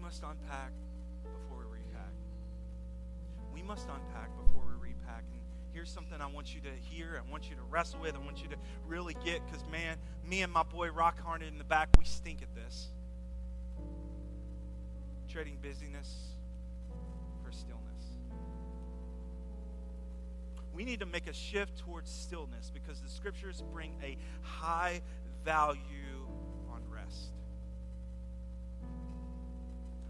Must 0.08 0.24
unpack 0.24 0.72
before 1.22 1.65
we 1.70 1.80
repack. 1.80 2.13
We 3.54 3.62
must 3.62 3.89
unpack 3.89 4.30
before 4.38 4.63
we 4.65 4.91
repack. 4.91 5.26
And 5.34 5.41
here's 5.74 5.89
something 5.89 6.22
I 6.22 6.28
want 6.28 6.56
you 6.56 6.62
to 6.62 6.70
hear, 6.82 7.22
I 7.22 7.30
want 7.30 7.50
you 7.50 7.58
to 7.58 7.62
wrestle 7.70 8.00
with, 8.00 8.15
I 8.15 8.20
want 8.20 8.41
you 8.41 8.48
to 8.48 8.56
really 8.88 9.17
get, 9.26 9.46
because 9.46 9.65
man, 9.70 9.98
me 10.26 10.43
and 10.43 10.54
my 10.54 10.63
boy 10.63 10.91
Rock 10.91 11.20
Harned 11.22 11.43
in 11.43 11.58
the 11.58 11.65
back, 11.65 11.89
we 12.00 12.06
stink 12.06 12.41
at 12.41 12.56
this. 12.56 12.88
Trading 15.28 15.58
busyness 15.62 16.38
for 17.43 17.52
stillness. 17.52 17.84
We 20.74 20.86
need 20.86 21.02
to 21.02 21.06
make 21.06 21.28
a 21.28 21.34
shift 21.34 21.80
towards 21.80 22.10
stillness 22.10 22.72
because 22.74 23.02
the 23.02 23.10
scriptures 23.10 23.62
bring 23.74 23.93
a 24.02 24.17
high 24.41 25.02
value 25.43 25.82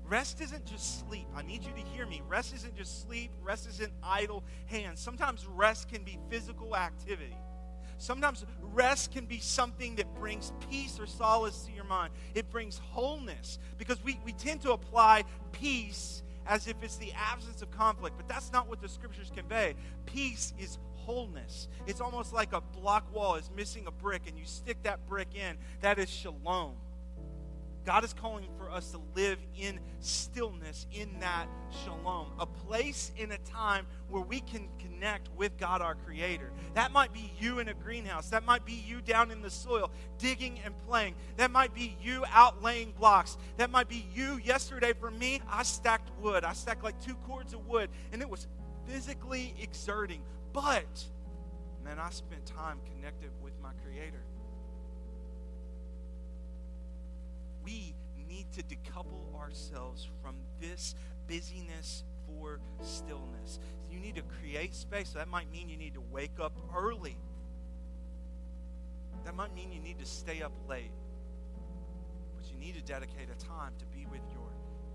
Rest 0.08 0.40
isn't 0.40 0.66
just 0.66 1.06
sleep. 1.08 1.28
I 1.36 1.42
need 1.42 1.64
you 1.64 1.72
to 1.74 1.90
hear 1.90 2.06
me. 2.06 2.22
Rest 2.28 2.54
isn't 2.56 2.76
just 2.78 3.06
sleep. 3.06 3.32
Rest 3.44 3.68
isn't 3.68 3.92
idle 4.02 4.44
hands. 4.68 5.02
Sometimes 5.02 5.46
rest 5.46 5.90
can 5.90 6.04
be 6.04 6.18
physical 6.30 6.76
activity. 6.78 7.36
Sometimes 7.98 8.46
rest 8.62 9.12
can 9.12 9.26
be 9.26 9.40
something 9.40 9.96
that 9.96 10.14
brings 10.16 10.54
peace 10.70 11.00
or 11.00 11.08
solace 11.08 11.64
to 11.64 11.74
your 11.74 11.84
mind. 11.84 12.14
It 12.36 12.50
brings 12.50 12.78
wholeness 12.78 13.60
because 13.78 14.02
we, 14.04 14.20
we 14.24 14.32
tend 14.34 14.62
to 14.62 14.72
apply 14.72 15.24
peace 15.52 16.24
as 16.46 16.68
if 16.68 16.82
it's 16.82 16.98
the 16.98 17.12
absence 17.14 17.62
of 17.62 17.70
conflict, 17.72 18.16
but 18.16 18.28
that's 18.28 18.54
not 18.54 18.70
what 18.70 18.82
the 18.82 18.88
scriptures 18.88 19.32
convey. 19.36 19.76
Peace 20.06 20.54
is 20.58 20.78
wholeness. 20.96 21.68
It's 21.86 22.00
almost 22.00 22.34
like 22.34 22.54
a 22.54 22.62
block 22.62 23.14
wall 23.14 23.36
is 23.36 23.50
missing 23.56 23.88
a 23.88 23.92
brick 23.92 24.22
and 24.28 24.38
you 24.38 24.46
stick 24.46 24.82
that 24.84 25.06
brick 25.08 25.36
in. 25.36 25.58
That 25.82 26.00
is 26.00 26.10
shalom. 26.10 26.76
God 27.88 28.04
is 28.04 28.14
calling 28.14 28.50
for 28.58 28.70
us 28.70 28.92
to 28.92 29.00
live 29.16 29.40
in 29.58 29.80
stillness, 30.02 30.86
in 30.92 31.22
that 31.22 31.48
shalom, 31.86 32.28
a 32.38 32.46
place 32.46 33.14
in 33.16 33.32
a 33.32 33.38
time 33.38 33.88
where 34.10 34.22
we 34.22 34.42
can 34.42 34.68
connect 34.78 35.30
with 35.38 35.58
God 35.58 35.82
our 35.82 35.96
Creator. 35.96 36.52
That 36.74 36.92
might 36.92 37.14
be 37.14 37.32
you 37.40 37.60
in 37.60 37.70
a 37.70 37.74
greenhouse. 37.74 38.30
That 38.32 38.44
might 38.44 38.66
be 38.66 38.74
you 38.74 39.00
down 39.00 39.32
in 39.32 39.42
the 39.42 39.50
soil 39.50 39.90
digging 40.18 40.60
and 40.66 40.78
playing. 40.86 41.16
That 41.38 41.50
might 41.50 41.74
be 41.74 41.96
you 42.02 42.26
out 42.30 42.62
laying 42.62 42.92
blocks. 42.92 43.38
That 43.56 43.70
might 43.70 43.88
be 43.88 44.06
you. 44.14 44.38
Yesterday, 44.44 44.92
for 44.92 45.10
me, 45.10 45.40
I 45.50 45.64
stacked 45.64 46.12
wood. 46.20 46.44
I 46.44 46.52
stacked 46.52 46.84
like 46.84 47.02
two 47.02 47.16
cords 47.26 47.54
of 47.54 47.66
wood, 47.70 47.90
and 48.12 48.22
it 48.22 48.30
was 48.30 48.48
physically 48.86 49.56
exerting. 49.62 50.24
But, 50.52 51.06
man, 51.86 52.00
I 52.00 52.10
spent 52.10 52.46
time 52.46 52.80
connected 52.94 53.30
with 53.42 53.54
my 53.64 53.72
Creator. 53.86 54.26
We 57.68 57.94
need 58.30 58.46
to 58.54 58.64
decouple 58.64 59.38
ourselves 59.38 60.08
from 60.24 60.36
this 60.62 60.96
busyness 61.28 62.06
for 62.26 62.60
stillness. 62.82 63.60
You 63.92 64.00
need 64.00 64.16
to 64.16 64.22
create 64.22 64.74
space. 64.74 65.10
That 65.10 65.28
might 65.28 65.52
mean 65.52 65.68
you 65.68 65.76
need 65.76 65.94
to 65.96 66.02
wake 66.10 66.40
up 66.42 66.54
early. 66.74 67.18
That 69.26 69.36
might 69.36 69.54
mean 69.54 69.74
you 69.74 69.82
need 69.82 70.00
to 70.00 70.06
stay 70.06 70.42
up 70.42 70.54
late. 70.70 70.92
But 72.38 72.50
you 72.50 72.58
need 72.58 72.76
to 72.76 72.82
dedicate 72.82 73.28
a 73.30 73.46
time 73.46 73.74
to 73.80 73.86
be 73.88 74.06
with 74.06 74.22
your 74.32 74.48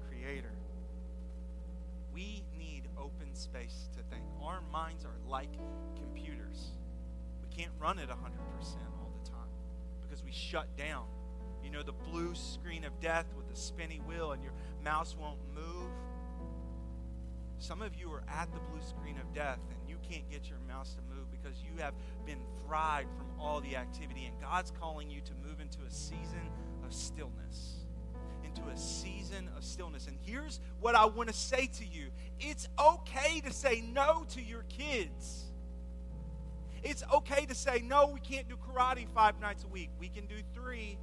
Creator. 0.09 0.53
We 2.15 2.43
need 2.59 2.89
open 2.97 3.35
space 3.35 3.89
to 3.97 4.03
think. 4.05 4.23
Our 4.43 4.63
minds 4.73 5.05
are 5.05 5.29
like 5.29 5.53
computers. 5.95 6.71
We 7.43 7.55
can't 7.55 7.73
run 7.79 7.99
at 7.99 8.09
100% 8.09 8.15
all 8.15 9.13
the 9.23 9.31
time 9.31 9.51
because 10.01 10.25
we 10.25 10.33
shut 10.33 10.75
down 10.79 11.05
you 11.63 11.71
know, 11.71 11.83
the 11.83 11.93
blue 11.93 12.35
screen 12.35 12.85
of 12.85 12.99
death 13.01 13.27
with 13.37 13.49
the 13.49 13.57
spinny 13.57 14.01
wheel 14.07 14.33
and 14.33 14.43
your 14.43 14.53
mouse 14.85 15.17
won't 15.19 15.39
move. 15.55 15.91
Some 17.59 17.81
of 17.81 17.95
you 17.95 18.11
are 18.11 18.25
at 18.29 18.53
the 18.53 18.59
blue 18.59 18.83
screen 18.87 19.17
of 19.19 19.33
death 19.33 19.61
and 19.71 19.89
you 19.89 19.97
can't 20.09 20.29
get 20.29 20.49
your 20.49 20.59
mouse 20.67 20.95
to 20.95 21.15
move 21.15 21.31
because 21.31 21.63
you 21.63 21.81
have 21.81 21.95
been 22.27 22.41
fried 22.67 23.07
from 23.17 23.27
all 23.39 23.61
the 23.61 23.77
activity. 23.77 24.25
And 24.25 24.41
God's 24.41 24.73
calling 24.81 25.11
you 25.11 25.21
to 25.21 25.33
move 25.47 25.61
into 25.61 25.79
a 25.87 25.91
season 25.91 26.51
of 26.85 26.93
stillness. 26.93 27.85
Into 28.45 28.63
a 28.69 28.77
season 28.77 29.49
of 29.57 29.65
stillness. 29.65 30.09
And 30.09 30.19
here's 30.23 30.59
what 30.81 30.95
I 30.97 31.05
want 31.07 31.29
to 31.29 31.35
say 31.35 31.69
to 31.79 31.87
you 31.87 32.09
it's 32.41 32.69
okay 32.81 33.41
to 33.41 33.53
say 33.53 33.81
no 33.81 34.27
to 34.31 34.43
your 34.43 34.65
kids. 34.69 35.45
It's 36.83 37.05
okay 37.15 37.47
to 37.47 37.55
say, 37.55 37.81
no, 37.85 38.11
we 38.13 38.19
can't 38.19 38.49
do 38.49 38.57
karate 38.57 39.07
five 39.15 39.41
nights 39.41 39.65
a 39.65 39.69
week. 39.69 39.91
We 40.01 40.09
can 40.09 40.27
do 40.27 40.35
three. 40.53 40.99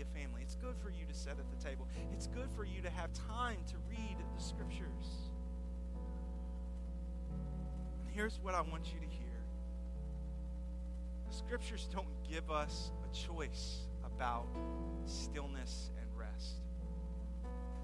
A 0.00 0.04
family. 0.18 0.42
It's 0.42 0.54
good 0.54 0.76
for 0.82 0.90
you 0.90 1.04
to 1.06 1.14
sit 1.14 1.32
at 1.32 1.50
the 1.50 1.64
table. 1.64 1.86
It's 2.12 2.26
good 2.26 2.48
for 2.56 2.64
you 2.64 2.82
to 2.82 2.90
have 2.90 3.10
time 3.12 3.58
to 3.68 3.74
read 3.90 4.16
the 4.36 4.42
scriptures. 4.42 5.30
And 8.00 8.14
here's 8.14 8.38
what 8.42 8.54
I 8.54 8.60
want 8.60 8.92
you 8.92 9.00
to 9.00 9.06
hear 9.06 9.26
the 11.28 11.34
scriptures 11.34 11.88
don't 11.92 12.06
give 12.28 12.50
us 12.50 12.90
a 13.04 13.14
choice 13.14 13.80
about 14.04 14.46
stillness 15.04 15.90
and 16.00 16.08
rest. 16.18 16.62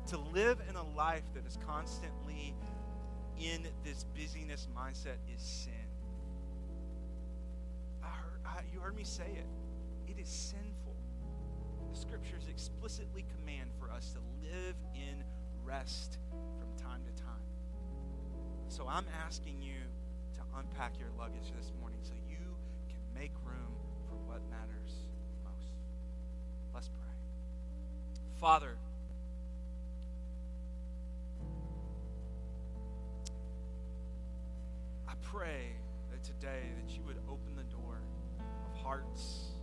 To 0.09 0.19
live 0.19 0.59
in 0.69 0.77
a 0.77 0.85
life 0.97 1.25
that 1.35 1.47
is 1.47 1.59
constantly 1.67 2.55
in 3.39 3.67
this 3.85 4.05
busyness 4.15 4.69
mindset 4.77 5.17
is 5.35 5.43
sin. 5.43 5.73
I 8.03 8.09
heard, 8.09 8.41
I, 8.45 8.61
you 8.73 8.81
heard 8.81 8.97
me 8.97 9.05
say 9.05 9.25
it. 9.25 9.47
It 10.11 10.21
is 10.21 10.29
sinful 10.29 10.74
scriptures 11.95 12.47
explicitly 12.49 13.25
command 13.39 13.71
for 13.79 13.91
us 13.91 14.13
to 14.13 14.19
live 14.43 14.75
in 14.95 15.23
rest 15.65 16.19
from 16.59 16.69
time 16.77 17.01
to 17.05 17.23
time. 17.23 17.33
So 18.69 18.87
I'm 18.89 19.07
asking 19.25 19.63
you 19.63 19.79
to 20.35 20.41
unpack 20.59 20.99
your 20.99 21.09
luggage 21.19 21.53
this 21.57 21.73
morning 21.81 22.01
so 22.03 22.13
you 22.29 22.57
can 22.89 23.01
make 23.15 23.33
room 23.45 23.73
for 24.09 24.17
what 24.27 24.41
matters 24.51 25.07
most. 25.45 25.73
Let's 26.75 26.89
pray. 26.89 27.15
Father, 28.41 28.77
I 35.09 35.13
pray 35.23 35.73
that 36.11 36.23
today 36.25 36.63
that 36.83 36.97
you 36.97 37.03
would 37.07 37.19
open 37.29 37.55
the 37.57 37.63
door 37.65 38.01
of 38.41 38.83
hearts 38.83 39.54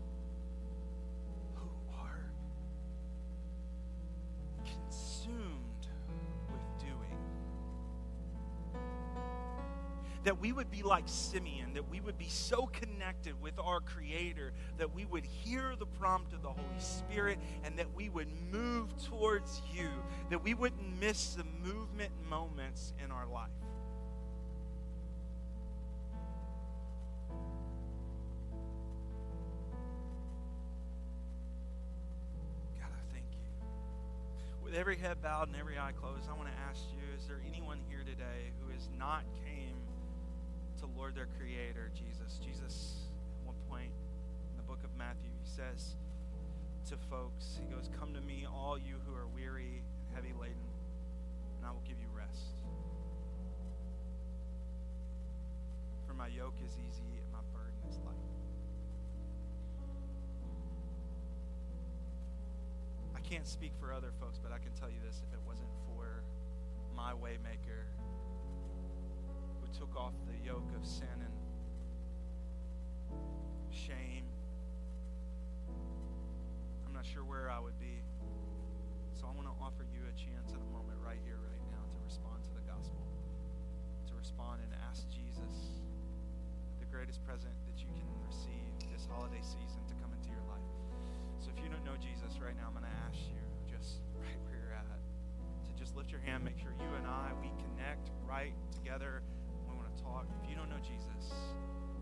that 10.23 10.39
we 10.39 10.51
would 10.51 10.69
be 10.69 10.83
like 10.83 11.05
Simeon, 11.07 11.73
that 11.73 11.89
we 11.89 11.99
would 11.99 12.17
be 12.17 12.27
so 12.27 12.67
connected 12.67 13.41
with 13.41 13.57
our 13.59 13.79
Creator 13.79 14.53
that 14.77 14.93
we 14.93 15.05
would 15.05 15.25
hear 15.25 15.73
the 15.77 15.85
prompt 15.85 16.33
of 16.33 16.43
the 16.43 16.49
Holy 16.49 16.79
Spirit 16.79 17.39
and 17.63 17.77
that 17.79 17.93
we 17.95 18.09
would 18.09 18.27
move 18.51 18.89
towards 19.07 19.61
you, 19.73 19.89
that 20.29 20.43
we 20.43 20.53
wouldn't 20.53 20.99
miss 20.99 21.33
the 21.33 21.43
movement 21.63 22.11
moments 22.29 22.93
in 23.03 23.11
our 23.11 23.25
life. 23.25 23.49
God, 32.79 32.89
I 32.91 33.13
thank 33.13 33.25
you. 33.31 33.39
With 34.63 34.75
every 34.75 34.97
head 34.97 35.19
bowed 35.21 35.47
and 35.47 35.57
every 35.57 35.79
eye 35.79 35.93
closed, 35.99 36.29
I 36.29 36.37
want 36.37 36.49
to 36.49 36.55
ask 36.69 36.81
you 36.91 36.99
is 37.17 37.25
there 37.27 37.41
anyone 37.47 37.79
here 37.89 38.03
today 38.05 38.51
who 38.59 38.71
is 38.75 38.87
not 38.97 39.23
came 39.45 39.80
Lord 41.11 41.27
their 41.27 41.37
Creator, 41.37 41.91
Jesus. 41.91 42.39
Jesus, 42.39 43.07
at 43.41 43.45
one 43.45 43.55
point 43.67 43.91
in 44.51 44.55
the 44.55 44.63
book 44.63 44.79
of 44.85 44.95
Matthew, 44.97 45.27
he 45.27 45.43
says 45.43 45.95
to 46.87 46.95
folks, 47.09 47.59
He 47.59 47.67
goes, 47.67 47.89
Come 47.99 48.13
to 48.13 48.21
me, 48.21 48.47
all 48.47 48.77
you 48.77 48.95
who 49.05 49.13
are 49.13 49.27
weary 49.27 49.83
and 49.83 50.15
heavy 50.15 50.31
laden, 50.39 50.71
and 51.57 51.67
I 51.67 51.71
will 51.71 51.83
give 51.83 51.99
you 51.99 52.07
rest. 52.15 52.55
For 56.07 56.13
my 56.13 56.27
yoke 56.27 56.55
is 56.63 56.79
easy 56.79 57.19
and 57.19 57.27
my 57.33 57.43
burden 57.51 57.75
is 57.89 57.99
light. 58.07 58.31
I 63.15 63.19
can't 63.19 63.47
speak 63.47 63.73
for 63.81 63.91
other 63.91 64.11
folks, 64.21 64.39
but 64.41 64.53
I 64.53 64.59
can 64.59 64.71
tell 64.79 64.89
you 64.89 65.03
this 65.05 65.19
if 65.27 65.33
it 65.33 65.43
wasn't 65.45 65.71
for 65.91 66.23
my 66.95 67.11
waymaker 67.11 67.91
took 69.71 69.95
off 69.95 70.13
the 70.27 70.35
yoke 70.45 70.67
of 70.75 70.85
sin 70.85 71.07
and 71.15 71.35
shame. 73.71 74.27
I'm 76.85 76.93
not 76.93 77.05
sure 77.05 77.23
where 77.23 77.49
I 77.49 77.59
would 77.59 77.79
be. 77.79 78.03
So 79.15 79.25
I 79.25 79.33
want 79.37 79.47
to 79.47 79.55
offer 79.63 79.87
you 79.87 80.03
a 80.03 80.15
chance 80.17 80.51
at 80.51 80.59
a 80.59 80.69
moment 80.75 80.99
right 80.99 81.19
here, 81.23 81.39
right 81.39 81.65
now, 81.71 81.83
to 81.87 81.97
respond 82.03 82.43
to 82.45 82.53
the 82.57 82.65
gospel. 82.67 82.99
To 84.11 84.13
respond 84.19 84.59
and 84.59 84.75
ask 84.91 85.07
Jesus, 85.07 85.79
the 86.83 86.89
greatest 86.91 87.23
present 87.23 87.55
that 87.71 87.79
you 87.79 87.87
can 87.95 88.07
receive 88.27 88.67
this 88.91 89.07
holiday 89.07 89.41
season, 89.41 89.79
to 89.87 89.95
come 90.03 90.11
into 90.11 90.29
your 90.35 90.43
life. 90.51 90.71
So 91.39 91.47
if 91.55 91.63
you 91.63 91.71
don't 91.71 91.85
know 91.87 91.95
Jesus 91.95 92.43
right 92.43 92.57
now, 92.59 92.67
I'm 92.67 92.75
going 92.75 92.85
to 92.85 92.97
ask 93.07 93.17
you, 93.31 93.39
just 93.71 94.03
right 94.19 94.35
where 94.43 94.59
you're 94.59 94.75
at, 94.75 94.99
to 95.63 95.71
just 95.79 95.95
lift 95.95 96.11
your 96.11 96.21
hand, 96.21 96.43
make 96.43 96.59
sure 96.59 96.75
you 96.75 96.91
and 96.99 97.07
I, 97.07 97.31
we 97.39 97.55
connect 97.55 98.11
right 98.27 98.53
together. 98.75 99.23
Talk. 100.01 100.25
If 100.41 100.49
you 100.49 100.55
don't 100.55 100.69
know 100.69 100.81
Jesus, 100.81 101.31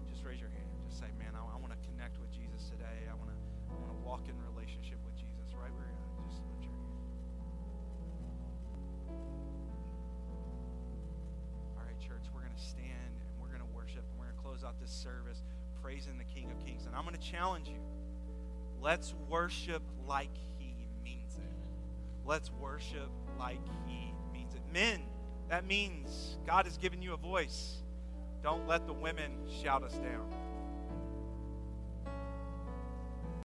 just 0.10 0.24
raise 0.24 0.40
your 0.40 0.50
hand. 0.50 0.68
Just 0.88 1.00
say, 1.00 1.12
man, 1.20 1.36
I, 1.36 1.44
I 1.44 1.58
want 1.60 1.72
to 1.76 1.82
connect 1.88 2.20
with 2.20 2.32
Jesus 2.32 2.70
today. 2.72 3.08
I 3.10 3.16
want 3.16 3.30
to 3.30 3.38
I 3.70 3.94
walk 4.06 4.26
in 4.28 4.36
relationship 4.56 4.98
with 5.06 5.16
Jesus 5.16 5.54
right 5.54 5.72
where 5.78 5.86
you're 5.86 6.02
at. 6.02 6.26
Just 6.28 6.42
lift 6.50 6.64
your 6.66 6.74
hand. 6.74 6.90
All 11.78 11.86
right, 11.86 12.00
church, 12.00 12.26
we're 12.34 12.42
going 12.42 12.56
to 12.56 12.66
stand 12.66 13.14
and 13.14 13.36
we're 13.42 13.54
going 13.54 13.62
to 13.62 13.74
worship 13.76 14.04
and 14.10 14.16
we're 14.18 14.26
going 14.32 14.38
to 14.38 14.44
close 14.44 14.64
out 14.64 14.80
this 14.82 14.92
service 14.92 15.44
praising 15.82 16.18
the 16.18 16.26
King 16.26 16.52
of 16.52 16.58
Kings. 16.66 16.86
And 16.86 16.96
I'm 16.96 17.04
going 17.04 17.16
to 17.16 17.22
challenge 17.22 17.68
you. 17.68 17.80
Let's 18.82 19.14
worship 19.28 19.84
like 20.08 20.32
he 20.58 20.88
means 21.04 21.36
it. 21.36 21.54
Let's 22.26 22.52
worship 22.60 23.10
like 23.38 23.60
he 23.88 24.14
means 24.34 24.54
it. 24.54 24.62
Men, 24.74 25.02
that 25.50 25.66
means 25.66 26.38
God 26.46 26.66
has 26.66 26.78
given 26.78 27.02
you 27.02 27.14
a 27.14 27.18
voice. 27.18 27.78
Don't 28.42 28.68
let 28.68 28.88
the 28.88 28.94
women 28.94 29.32
shout 29.62 29.84
us 29.84 29.94
down. 29.96 30.26